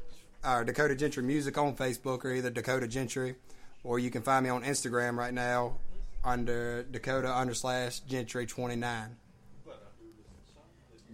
or 0.44 0.64
Dakota 0.64 0.94
Gentry 0.94 1.22
Music 1.22 1.56
on 1.58 1.74
Facebook 1.74 2.24
or 2.24 2.32
either 2.32 2.50
Dakota 2.50 2.86
Gentry, 2.88 3.36
or 3.84 3.98
you 3.98 4.10
can 4.10 4.22
find 4.22 4.44
me 4.44 4.50
on 4.50 4.62
Instagram 4.62 5.16
right 5.16 5.34
now 5.34 5.78
under 6.24 6.82
Dakota 6.82 7.34
under 7.34 7.54
slash 7.54 8.00
Gentry 8.00 8.46
twenty 8.46 8.76
nine. 8.76 9.16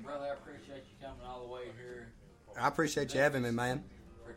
Brother, 0.03 0.25
I 0.25 0.33
appreciate 0.35 0.85
you 0.91 1.07
coming 1.07 1.25
all 1.27 1.47
the 1.47 1.53
way 1.53 1.65
here. 1.79 2.13
I 2.61 2.69
appreciate 2.69 3.15
you 3.15 3.21
having 3.21 3.43
me, 3.43 3.51
man. 3.51 3.85
For 4.25 4.35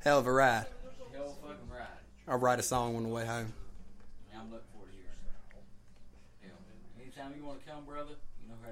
Hell 0.00 0.20
of 0.20 0.26
a 0.26 0.32
ride. 0.32 0.66
Hell 1.12 1.24
of 1.24 1.30
a 1.30 1.48
fucking 1.48 1.70
ride. 1.70 1.86
I'll 2.28 2.38
write 2.38 2.60
a 2.60 2.62
song 2.62 2.96
on 2.96 3.02
the 3.02 3.08
way 3.08 3.26
home. 3.26 3.52
I'm 4.32 4.50
looking 4.52 4.66
forward 4.72 4.92
to 4.92 4.96
hearing. 4.96 6.54
Anytime 7.00 7.34
you 7.36 7.44
want 7.44 7.64
to 7.64 7.70
come, 7.70 7.84
brother 7.84 8.14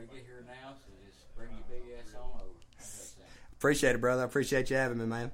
to 0.01 0.07
get 0.07 0.25
here 0.25 0.45
now, 0.47 0.75
so 0.75 0.93
just 1.07 1.35
bring 1.37 1.49
your 1.51 1.65
big 1.69 1.83
ass 1.99 2.15
on 2.15 2.41
over. 2.41 2.53
Appreciate 3.59 3.95
it, 3.95 4.01
brother. 4.01 4.23
I 4.23 4.25
appreciate 4.27 4.71
you 4.71 4.77
having 4.77 4.99
me, 4.99 5.07
man. 5.07 5.33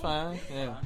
Fine. 0.00 0.38
Yeah, 0.52 0.76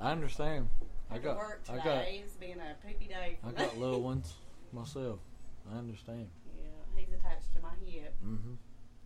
I 0.00 0.12
understand. 0.12 0.68
I 1.10 1.18
got, 1.18 1.36
work 1.36 1.62
I 1.70 1.76
got, 1.76 2.04
It's 2.08 2.34
been 2.34 2.58
a 2.60 2.74
poopy 2.86 3.06
day. 3.08 3.38
For 3.40 3.48
I 3.48 3.50
me. 3.50 3.56
got 3.56 3.78
little 3.78 4.02
ones 4.02 4.34
myself. 4.72 5.20
I 5.72 5.78
understand. 5.78 6.28
Yeah, 6.56 6.64
he's 6.96 7.08
attached 7.08 7.54
to 7.54 7.62
my 7.62 7.70
hip. 7.86 8.14
Mm-hmm. 8.24 8.54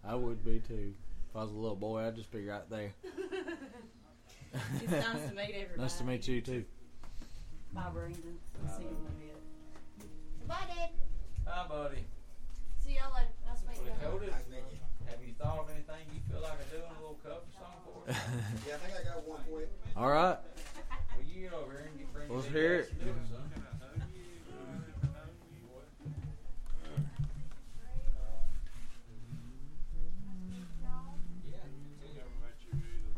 I 0.04 0.14
would 0.14 0.44
be 0.44 0.58
too. 0.60 0.94
If 1.30 1.36
I 1.36 1.42
was 1.42 1.50
a 1.52 1.54
little 1.56 1.76
boy, 1.76 2.06
I'd 2.06 2.16
just 2.16 2.30
be 2.30 2.46
right 2.46 2.68
there. 2.70 2.92
It's 4.82 4.90
nice 4.92 5.28
to 5.30 5.34
meet 5.34 5.54
everybody. 5.54 5.80
Nice 5.80 5.96
to 5.96 6.04
meet 6.04 6.28
you 6.28 6.40
too. 6.42 6.64
Bye, 7.72 7.88
Brandon. 7.90 8.36
I'll 8.68 8.76
see 8.76 8.82
you 8.82 8.90
in 8.90 8.96
a 8.96 9.16
bit. 9.16 10.46
Bye, 10.46 10.56
Dad. 10.68 10.90
Hi, 11.46 11.66
buddy. 11.68 12.04
See 12.84 12.96
y'all 13.00 13.14
later. 13.16 13.32
Nice 13.48 13.62
to 13.62 13.68
meet 13.68 13.78
you. 13.80 13.92
Dakota, 13.96 14.32
have 15.08 15.20
you 15.24 15.32
thought 15.40 15.58
of 15.58 15.70
anything 15.70 16.04
you 16.12 16.20
feel 16.28 16.42
like 16.42 16.70
doing 16.70 16.82
a 16.84 17.00
little 17.00 17.18
cover 17.24 17.48
something 17.56 17.80
for 17.88 18.10
us? 18.10 18.16
Yeah, 18.68 18.74
I 18.74 18.78
think 18.84 18.92
I 19.00 19.04
got 19.08 19.24
one 19.26 19.40
for 19.48 19.60
you. 19.60 19.68
All 19.96 20.08
right. 20.08 20.38
Well, 20.38 21.26
you 21.26 21.42
get 21.42 21.52
over 21.52 21.76
and 21.76 21.98
get 21.98 22.30
Let's 22.30 22.46
hear 22.48 22.76
it. 22.76 22.90
and 22.92 23.00
do 23.00 23.08
it, 23.10 23.16
son. 23.30 23.42
Never 31.42 32.34
met 32.40 32.58
you 32.62 32.72
either. 32.78 33.12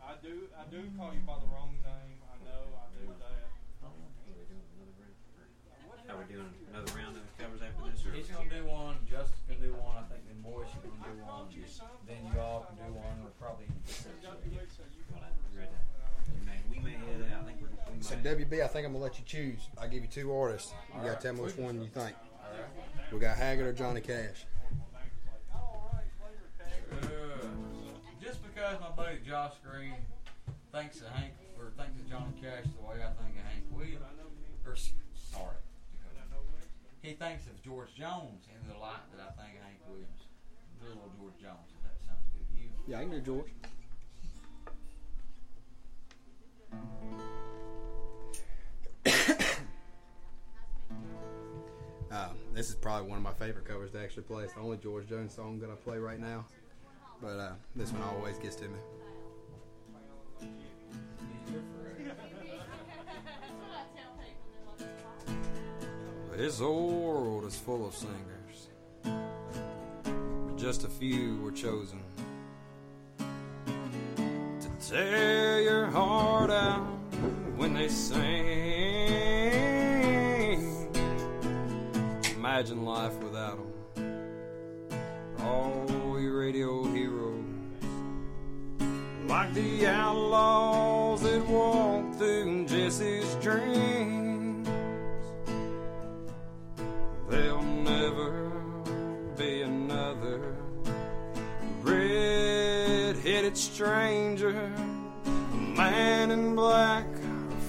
I 0.00 0.14
do, 0.22 0.48
I 0.54 0.64
do 0.70 0.80
call 0.96 1.12
you 1.14 1.22
by 1.26 1.36
the 1.40 1.48
wrong 1.50 1.74
name. 1.82 2.18
I 2.28 2.36
know, 2.44 2.62
I 2.76 2.86
do 2.94 3.08
that. 3.08 3.50
How 6.06 6.18
we 6.18 6.26
doing? 6.26 6.50
Another 6.74 6.90
round 6.98 7.14
of 7.16 7.22
covers 7.38 7.62
after 7.62 7.86
this? 7.90 8.02
Or? 8.02 8.10
He's 8.10 8.26
gonna 8.26 8.50
do 8.50 8.66
one. 8.66 8.98
Justin 9.06 9.38
can 9.46 9.62
do 9.62 9.72
one. 9.78 9.94
I 9.94 10.04
think 10.10 10.26
then 10.26 10.42
Boyce 10.42 10.66
is 10.66 10.82
gonna 10.82 10.98
do 11.06 11.14
one. 11.22 11.46
Then 12.06 12.20
you 12.26 12.34
all 12.40 12.66
can 12.66 12.76
do 12.82 12.90
one, 12.94 13.16
or 13.22 13.30
probably. 13.38 13.70
Ready? 15.54 15.70
We 16.34 16.40
may, 16.46 16.58
we 16.70 16.78
may 16.82 16.98
head 16.98 17.26
out. 17.30 17.46
I 17.46 17.54
think 18.10 18.24
we're, 18.24 18.30
we 18.32 18.40
So 18.40 18.50
might. 18.50 18.50
WB, 18.50 18.62
I 18.64 18.66
think 18.68 18.86
I'm 18.86 18.92
gonna 18.92 19.04
let 19.04 19.18
you 19.18 19.24
choose. 19.24 19.68
I'll 19.78 19.88
give 19.88 20.02
you 20.02 20.08
two 20.08 20.32
artists. 20.32 20.72
You 20.96 21.08
gotta 21.08 21.20
tell 21.20 21.32
me 21.34 21.40
which 21.40 21.56
one 21.56 21.80
you 21.82 21.88
think. 21.88 22.14
We 23.12 23.18
got 23.18 23.36
Haggard 23.36 23.66
or 23.66 23.72
Johnny 23.72 24.00
Cash. 24.00 24.44
Uh, 26.92 27.46
just 28.22 28.40
because 28.42 28.78
my 28.80 28.90
buddy 28.90 29.18
Josh 29.26 29.54
Green 29.68 29.94
thinks 30.72 31.00
of 31.00 31.08
Hank 31.08 31.32
or 31.58 31.70
thinks 31.76 31.98
of 32.00 32.08
Johnny 32.10 32.32
Cash 32.40 32.64
the 32.76 32.86
way 32.86 32.96
I 33.02 33.10
think 33.22 33.38
of 33.38 33.44
Hank 33.46 33.64
Williams, 33.70 34.04
or 34.66 34.72
s- 34.72 34.92
sorry, 35.14 35.56
he 37.02 37.12
thinks 37.14 37.46
of 37.46 37.60
George 37.62 37.94
Jones 37.94 38.46
in 38.50 38.68
the 38.72 38.78
light 38.78 39.02
that 39.16 39.22
I 39.22 39.30
think 39.42 39.56
of 39.58 39.64
Hank 39.64 39.78
Williams. 39.88 40.20
Do 40.80 40.86
a 40.86 40.88
little 40.88 41.12
George 41.18 41.38
Jones, 41.40 41.70
if 41.74 41.82
that 41.82 41.98
sounds 42.06 42.26
good 42.32 42.46
to 42.54 42.62
you. 42.62 42.70
Yeah, 42.86 42.98
I 42.98 43.02
can 43.02 43.10
do 43.10 43.20
George. 43.20 43.50
Uh, 52.10 52.28
this 52.52 52.68
is 52.68 52.74
probably 52.74 53.08
one 53.08 53.18
of 53.18 53.22
my 53.22 53.32
favorite 53.32 53.64
covers 53.64 53.92
to 53.92 54.00
actually 54.02 54.24
play. 54.24 54.42
It's 54.42 54.54
the 54.54 54.60
only 54.60 54.78
George 54.78 55.08
Jones 55.08 55.32
song 55.32 55.60
that 55.60 55.70
I 55.70 55.74
play 55.74 55.98
right 55.98 56.18
now. 56.18 56.44
But 57.22 57.38
uh, 57.38 57.52
this 57.76 57.92
one 57.92 58.02
always 58.02 58.36
gets 58.38 58.56
to 58.56 58.64
me. 58.64 58.78
This 66.36 66.58
world 66.60 67.44
is 67.44 67.56
full 67.56 67.86
of 67.86 67.94
singers, 67.94 68.70
but 69.02 70.56
just 70.56 70.84
a 70.84 70.88
few 70.88 71.36
were 71.42 71.52
chosen 71.52 72.00
to 73.18 74.68
tear 74.80 75.60
your 75.60 75.86
heart 75.86 76.50
out 76.50 76.86
when 77.56 77.74
they 77.74 77.88
sing. 77.88 79.69
Imagine 82.50 82.84
life 82.84 83.16
without 83.22 83.58
them. 83.94 85.36
All 85.38 85.86
we 86.12 86.26
radio 86.26 86.82
heroes, 86.82 87.44
like 89.28 89.54
the 89.54 89.86
outlaws 89.86 91.22
that 91.22 91.46
walk 91.46 92.12
through 92.16 92.66
Jesse's 92.66 93.36
dreams. 93.36 94.68
There'll 97.28 97.62
never 97.62 98.50
be 99.38 99.62
another 99.62 100.56
red-headed 101.82 103.56
stranger, 103.56 104.72
a 105.24 105.56
man 105.56 106.32
in 106.32 106.56
black 106.56 107.06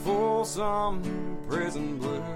Folsom 0.04 1.38
prison 1.48 2.00
blue. 2.00 2.31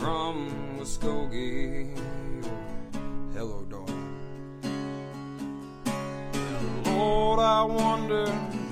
From 0.00 0.78
Muskogee, 0.78 1.94
hello, 3.34 3.66
darling. 3.68 4.16
Lord, 6.86 7.40
I 7.40 7.62
wonder 7.64 8.26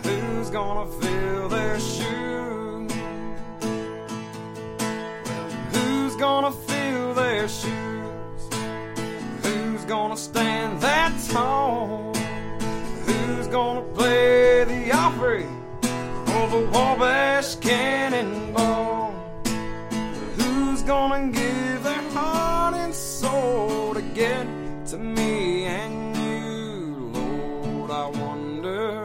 who's 0.05 0.49
gonna 0.49 0.91
fill 1.01 1.49
their 1.51 1.79
shoes. 1.79 2.93
Who's 5.74 6.16
gonna 6.16 6.51
fill 6.51 7.12
their 7.12 7.47
shoes? 7.47 8.43
Who's 9.43 9.85
gonna 9.85 10.16
stand 10.16 10.81
that 10.81 11.12
tall? 11.29 12.14
Who's 13.05 13.49
gonna 13.49 13.83
play 13.93 14.64
the 14.64 14.93
or 16.37 16.49
the 16.49 16.70
Wabash 16.72 17.57
Cannonball? 17.57 18.68
Gonna 20.89 21.28
give 21.28 21.84
their 21.84 22.11
heart 22.12 22.74
and 22.74 22.95
soul 22.95 23.93
to 23.93 24.01
get 24.01 24.47
to 24.86 24.97
me 24.97 25.64
and 25.64 26.16
you, 26.16 27.11
Lord? 27.12 27.91
I 27.91 28.07
wonder 28.07 29.05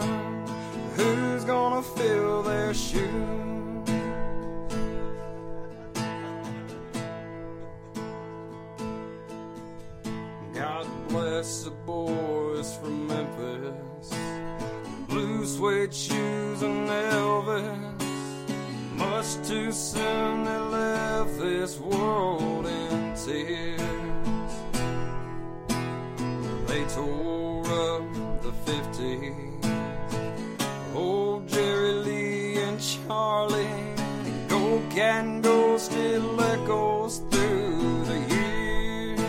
who's 0.95 1.43
gonna 1.43 1.81
fill 1.81 2.41
their 2.41 2.73
shoes. 2.73 3.89
God 10.53 10.88
bless 11.09 11.65
the 11.65 11.71
boys 11.86 12.77
from 12.77 13.07
Memphis. 13.07 14.17
Blue 15.09 15.45
suede 15.45 15.93
shoes 15.93 16.61
and 16.61 16.88
Elvis. 16.88 17.93
Much 18.95 19.47
too 19.47 19.71
soon 19.73 20.45
they 20.45 20.57
left 20.57 21.22
this 21.38 21.79
world 21.79 22.65
in 22.67 23.15
tears. 23.15 23.81
They 26.67 26.84
tore 26.93 27.65
up 27.65 28.03
the 28.41 28.53
50s. 28.65 29.36
Old 30.95 31.47
Jerry 31.47 31.93
Lee 31.93 32.57
and 32.61 32.79
Charlie, 32.79 33.65
and 33.65 34.49
Go 34.49 34.81
Cat 34.91 35.41
Go 35.41 35.77
still 35.77 36.41
echoes 36.41 37.19
through 37.31 38.05
the 38.05 38.19
years. 38.29 39.19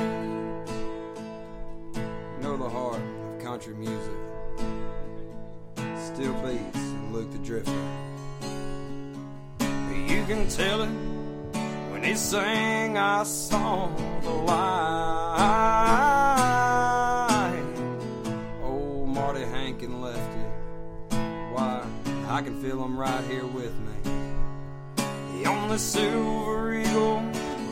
You 1.95 2.43
know 2.43 2.57
the 2.57 2.69
heart 2.69 3.01
of 3.01 3.43
country 3.43 3.75
music 3.75 4.19
still 5.97 6.35
beats 6.43 6.85
Luke 7.13 7.33
the 7.33 7.39
Drifter. 7.39 7.73
You 10.07 10.25
can 10.27 10.49
tell 10.49 10.83
it 10.83 11.14
when 12.05 12.13
he 12.13 12.19
sang 12.19 12.99
I 12.99 13.23
saw 13.23 13.89
the 14.21 14.31
light. 14.31 14.55
Old 18.63 19.09
Marty 19.09 19.45
Hank 19.45 19.83
and 19.83 20.03
Lefty. 20.03 20.45
Why, 21.55 21.83
I 22.29 22.43
can 22.43 22.61
feel 22.63 22.85
him 22.85 22.99
right 22.99 23.25
here 23.25 23.47
with 23.47 23.73
me. 23.81 23.93
The 25.67 25.79
Silver 25.79 26.75
Eagle, 26.75 27.23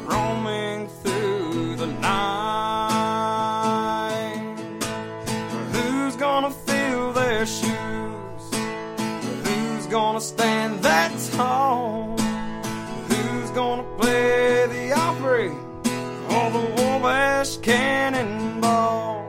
roaming 0.07 0.89
through 1.05 1.76
the 1.76 1.87
night. 1.87 2.72
Who's 5.72 6.16
gonna 6.16 6.51
fill 6.51 7.12
their 7.12 7.47
shoes? 7.47 8.45
Who's 9.45 9.87
gonna 9.87 10.20
stand 10.20 10.83
that 10.83 11.12
tall? 11.35 12.22
Cannonball? 17.43 19.28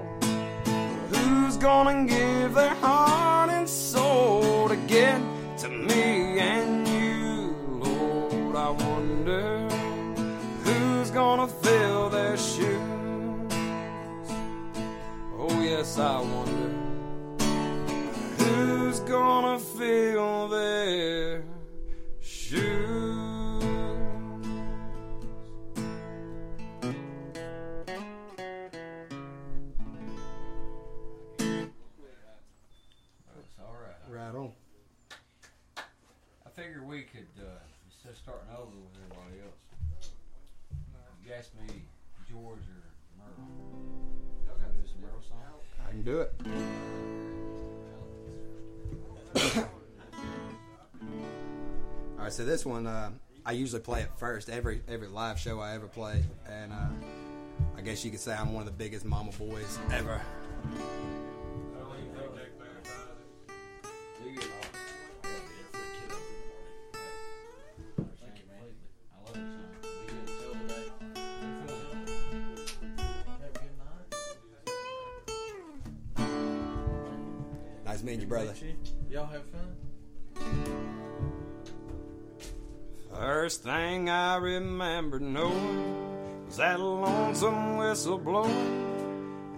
Who's 1.09 1.57
gonna 1.57 2.05
give 2.05 2.53
their 2.53 2.75
heart 2.75 3.49
and 3.49 3.67
soul 3.67 4.69
to 4.69 4.75
get 4.75 5.19
to 5.57 5.67
me 5.67 6.39
and 6.39 6.87
you, 6.87 7.55
Lord? 7.67 8.55
I 8.55 8.69
wonder 8.69 9.67
who's 10.63 11.09
gonna 11.09 11.47
fill 11.47 12.11
their 12.11 12.37
shoes. 12.37 13.51
Oh, 15.39 15.59
yes, 15.63 15.97
I 15.97 16.19
wonder 16.19 16.69
who's 18.37 18.99
gonna 18.99 19.57
fill 19.57 20.49
their 20.49 21.12
can 46.03 46.13
do 46.13 46.21
it. 46.21 46.33
All 52.17 52.23
right, 52.23 52.33
so 52.33 52.45
this 52.45 52.65
one 52.65 52.87
uh, 52.87 53.11
I 53.45 53.51
usually 53.53 53.81
play 53.81 54.01
it 54.01 54.09
first 54.17 54.49
every 54.49 54.81
every 54.87 55.07
live 55.07 55.39
show 55.39 55.59
I 55.59 55.75
ever 55.75 55.87
play, 55.87 56.23
and 56.47 56.71
uh, 56.71 56.87
I 57.77 57.81
guess 57.81 58.05
you 58.05 58.11
could 58.11 58.19
say 58.19 58.33
I'm 58.33 58.53
one 58.53 58.61
of 58.61 58.67
the 58.67 58.83
biggest 58.83 59.05
mama 59.05 59.31
boys 59.31 59.79
ever. 59.91 60.21
Nice 78.03 78.09
meeting 78.09 78.21
you, 78.21 78.27
brother. 78.27 78.53
Y'all 79.09 79.25
have 79.27 79.43
fun? 79.45 79.77
First 83.13 83.63
thing 83.63 84.09
I 84.09 84.35
remember 84.35 85.19
knowing 85.21 86.45
was 86.45 86.57
that 86.57 86.81
lonesome 86.81 87.77
whistle 87.77 88.17
blowing, 88.17 88.51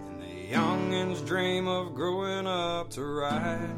and 0.06 0.22
the 0.22 0.54
youngins' 0.54 1.26
dream 1.26 1.66
of 1.66 1.96
growing 1.96 2.46
up 2.46 2.90
to 2.90 3.04
ride 3.04 3.74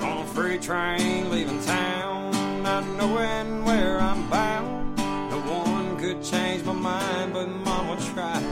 on 0.00 0.18
a 0.18 0.26
freight 0.26 0.62
train 0.62 1.30
leaving 1.32 1.60
town, 1.64 2.62
not 2.62 2.86
knowing 2.96 3.64
where 3.64 3.98
I'm 4.00 4.30
bound. 4.30 4.96
No 4.98 5.40
one 5.40 5.98
could 5.98 6.22
change 6.22 6.62
my 6.64 6.74
mind, 6.74 7.32
but 7.32 7.48
Mama 7.48 8.00
tried. 8.14 8.42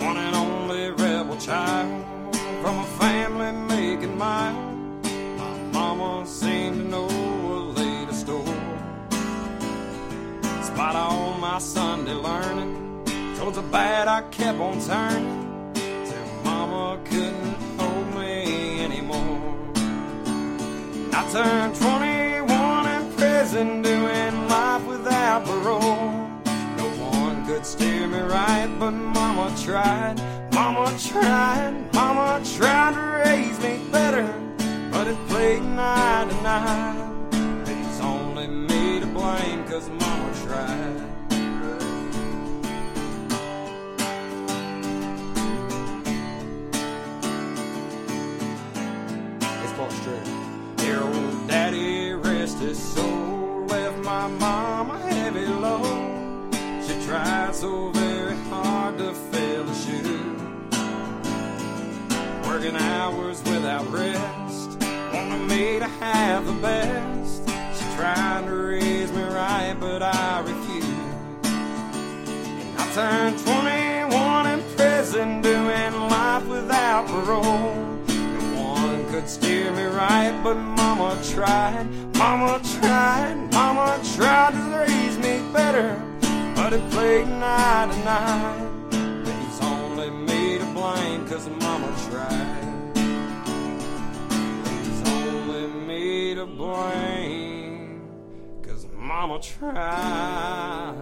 One 0.00 0.16
and 0.16 0.34
only 0.34 0.90
rebel 0.90 1.05
child 1.46 2.34
from 2.60 2.80
a 2.80 2.86
family 2.98 3.52
making 3.52 4.18
miles. 4.18 5.06
My 5.38 5.56
mama 5.72 6.26
seemed 6.26 6.76
to 6.76 6.88
know 6.88 7.06
a 7.06 7.58
lady 7.80 8.12
store. 8.12 8.58
Despite 10.42 10.96
all 10.96 11.34
my 11.38 11.58
Sunday 11.60 12.14
learning, 12.14 13.04
towards 13.36 13.58
the 13.58 13.62
bad 13.62 14.08
I 14.08 14.22
kept 14.22 14.58
on 14.58 14.80
turning. 14.80 15.72
Till 16.08 16.26
mama 16.42 16.98
couldn't 17.04 17.54
hold 17.78 18.08
me 18.16 18.84
anymore. 18.84 19.40
I 21.12 21.22
turned 21.30 21.76
21 21.76 22.86
in 22.96 23.12
prison, 23.12 23.82
doing 23.82 24.48
life 24.48 24.84
without 24.84 25.44
parole. 25.44 26.10
No 26.80 26.88
one 27.22 27.46
could 27.46 27.64
steer 27.64 28.08
me 28.08 28.18
right, 28.18 28.68
but 28.80 28.90
mama 28.90 29.54
tried. 29.62 30.35
Mama 30.56 30.96
tried, 30.98 31.92
mama 31.92 32.42
tried 32.56 32.94
to 32.94 33.00
raise 33.28 33.60
me 33.60 33.78
better, 33.92 34.26
but 34.90 35.06
it 35.06 35.18
played 35.28 35.60
night 35.60 36.28
and 36.32 36.42
night. 36.42 37.68
It's 37.68 38.00
only 38.00 38.46
me 38.46 39.00
to 39.00 39.06
blame, 39.06 39.64
cause 39.68 39.90
mama 39.90 40.32
tried. 40.46 41.02
Dear 50.76 51.02
old 51.02 51.48
daddy, 51.48 52.12
rest 52.12 52.60
his 52.60 52.82
soul, 52.82 53.66
left 53.66 53.98
my 53.98 54.26
mom 54.28 54.90
a 54.90 54.98
heavy 55.00 55.46
load. 55.46 56.54
She 56.82 56.94
tried 57.06 57.54
so 57.54 57.95
Working 62.66 62.82
hours 62.82 63.40
without 63.44 63.88
rest, 63.92 64.82
wanting 65.14 65.46
me 65.46 65.78
to 65.78 65.86
have 65.86 66.46
the 66.46 66.52
best. 66.54 67.48
She 67.78 67.96
tried 67.96 68.44
to 68.46 68.52
raise 68.52 69.12
me 69.12 69.22
right, 69.22 69.76
but 69.78 70.02
I 70.02 70.40
refused. 70.40 70.88
And 71.44 72.76
I 72.76 72.92
turned 72.92 73.38
21 73.38 74.46
in 74.48 74.62
prison, 74.76 75.42
doing 75.42 75.92
life 76.10 76.44
without 76.46 77.06
parole. 77.06 77.76
No 78.08 78.74
one 78.74 79.08
could 79.12 79.28
steer 79.28 79.70
me 79.70 79.84
right, 79.84 80.36
but 80.42 80.56
Mama 80.56 81.22
tried. 81.30 81.86
Mama 82.16 82.60
tried, 82.80 83.48
Mama 83.52 84.00
tried 84.16 84.54
to 84.54 84.76
raise 84.76 85.16
me 85.18 85.40
better, 85.52 86.02
but 86.56 86.72
it 86.72 86.90
played 86.90 87.28
night 87.28 87.92
and 87.92 88.04
night. 88.04 88.65
It's 90.98 91.10
only 91.10 91.26
me 91.26 91.26
to 91.26 91.26
blame, 91.26 91.28
cause 91.28 91.48
Mama 91.48 91.94
tried. 92.10 92.92
It's 94.64 95.08
only 95.10 95.66
me 95.86 96.34
to 96.34 96.46
blame, 96.46 98.08
cause 98.62 98.86
Mama 98.94 99.40
tried. 99.40 100.94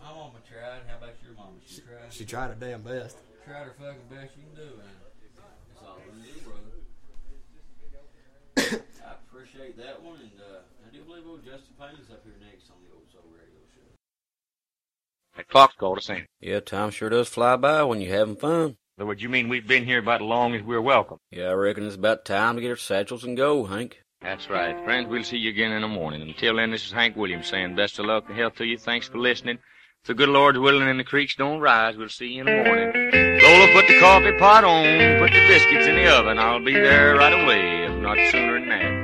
Mama 0.00 0.38
tried. 0.48 0.82
How 0.86 0.96
about 0.98 1.14
your 1.24 1.34
mama? 1.36 1.58
She 1.66 1.80
tried. 1.80 2.10
She 2.10 2.24
tried 2.24 2.48
her 2.48 2.56
damn 2.58 2.82
best. 2.82 3.16
Tried 3.44 3.64
her 3.64 3.74
fucking 3.78 4.08
best 4.10 4.36
you 4.36 4.42
can 4.42 4.54
do, 4.54 4.76
man. 4.76 4.86
That's 5.68 5.82
all 5.82 5.98
we 5.98 6.02
can 6.12 6.22
do, 6.22 6.34
brother. 6.46 6.74
I 9.06 9.10
appreciate 9.28 9.76
that 9.78 10.02
one, 10.02 10.18
and 10.20 10.40
uh, 10.40 10.62
I 10.86 10.88
do 10.94 11.02
believe 11.02 11.26
old 11.26 11.44
Justin 11.44 11.74
Payne's 11.78 12.10
up 12.10 12.22
here 12.24 12.34
next 12.40 12.70
on 12.70 12.76
the 12.82 12.90
old 12.94 13.05
Soul 13.05 13.05
Radio 13.05 13.05
Show. 13.05 13.05
That 15.36 15.48
clock's 15.48 15.74
called 15.76 15.98
us 15.98 16.08
in. 16.08 16.26
Yeah, 16.40 16.60
time 16.60 16.90
sure 16.90 17.10
does 17.10 17.28
fly 17.28 17.56
by 17.56 17.82
when 17.82 18.00
you're 18.00 18.16
having 18.16 18.36
fun. 18.36 18.76
So 18.98 19.04
what 19.04 19.20
you 19.20 19.28
mean 19.28 19.48
we've 19.48 19.66
been 19.66 19.84
here 19.84 19.98
about 19.98 20.22
as 20.22 20.26
long 20.26 20.54
as 20.54 20.62
we're 20.62 20.80
welcome? 20.80 21.18
Yeah, 21.30 21.48
I 21.48 21.52
reckon 21.52 21.86
it's 21.86 21.96
about 21.96 22.24
time 22.24 22.56
to 22.56 22.62
get 22.62 22.70
our 22.70 22.76
satchels 22.76 23.24
and 23.24 23.36
go, 23.36 23.66
Hank. 23.66 24.02
That's 24.22 24.48
right. 24.48 24.82
Friends, 24.84 25.08
we'll 25.08 25.24
see 25.24 25.36
you 25.36 25.50
again 25.50 25.72
in 25.72 25.82
the 25.82 25.88
morning. 25.88 26.22
Until 26.22 26.56
then, 26.56 26.70
this 26.70 26.86
is 26.86 26.92
Hank 26.92 27.16
Williams 27.16 27.48
saying 27.48 27.76
best 27.76 27.98
of 27.98 28.06
luck 28.06 28.24
and 28.28 28.38
health 28.38 28.54
to 28.56 28.64
you. 28.64 28.78
Thanks 28.78 29.08
for 29.08 29.18
listening. 29.18 29.58
If 30.02 30.06
the 30.06 30.14
good 30.14 30.30
Lord's 30.30 30.58
willing 30.58 30.88
and 30.88 30.98
the 30.98 31.04
creeks 31.04 31.34
don't 31.36 31.60
rise, 31.60 31.96
we'll 31.98 32.08
see 32.08 32.28
you 32.28 32.40
in 32.40 32.46
the 32.46 32.64
morning. 32.64 32.92
Lola, 33.42 33.72
put 33.72 33.86
the 33.86 34.00
coffee 34.00 34.32
pot 34.38 34.64
on, 34.64 35.18
put 35.18 35.32
the 35.32 35.46
biscuits 35.46 35.86
in 35.86 35.96
the 35.96 36.10
oven. 36.10 36.38
I'll 36.38 36.64
be 36.64 36.72
there 36.72 37.16
right 37.16 37.44
away, 37.44 37.84
if 37.84 38.00
not 38.00 38.16
sooner 38.30 38.58
than 38.58 38.68
that. 38.70 38.95